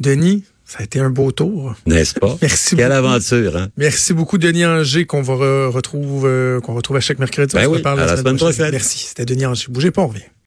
Denis, 0.00 0.44
ça 0.64 0.78
a 0.80 0.82
été 0.82 0.98
un 0.98 1.10
beau 1.10 1.30
tour. 1.30 1.74
N'est-ce 1.86 2.14
pas? 2.14 2.36
Merci 2.42 2.76
Quelle 2.76 2.92
aventure, 2.92 3.56
hein? 3.56 3.68
Merci 3.76 4.12
beaucoup, 4.12 4.38
Denis 4.38 4.66
Anger, 4.66 5.06
qu'on 5.06 5.22
va 5.22 5.68
retrouve, 5.68 6.28
qu'on 6.62 6.74
retrouve 6.74 6.96
à 6.96 7.00
chaque 7.00 7.18
mercredi. 7.18 7.54
Ben 7.54 7.66
oui, 7.68 7.80
à 7.84 7.94
la, 7.94 8.16
semaine 8.16 8.36
prochaine. 8.36 8.70
Merci. 8.72 9.06
C'était 9.08 9.26
Denis 9.26 9.46
Anger. 9.46 9.66
Bougez 9.68 9.90
pas, 9.90 10.02
on 10.02 10.08
revient. 10.08 10.22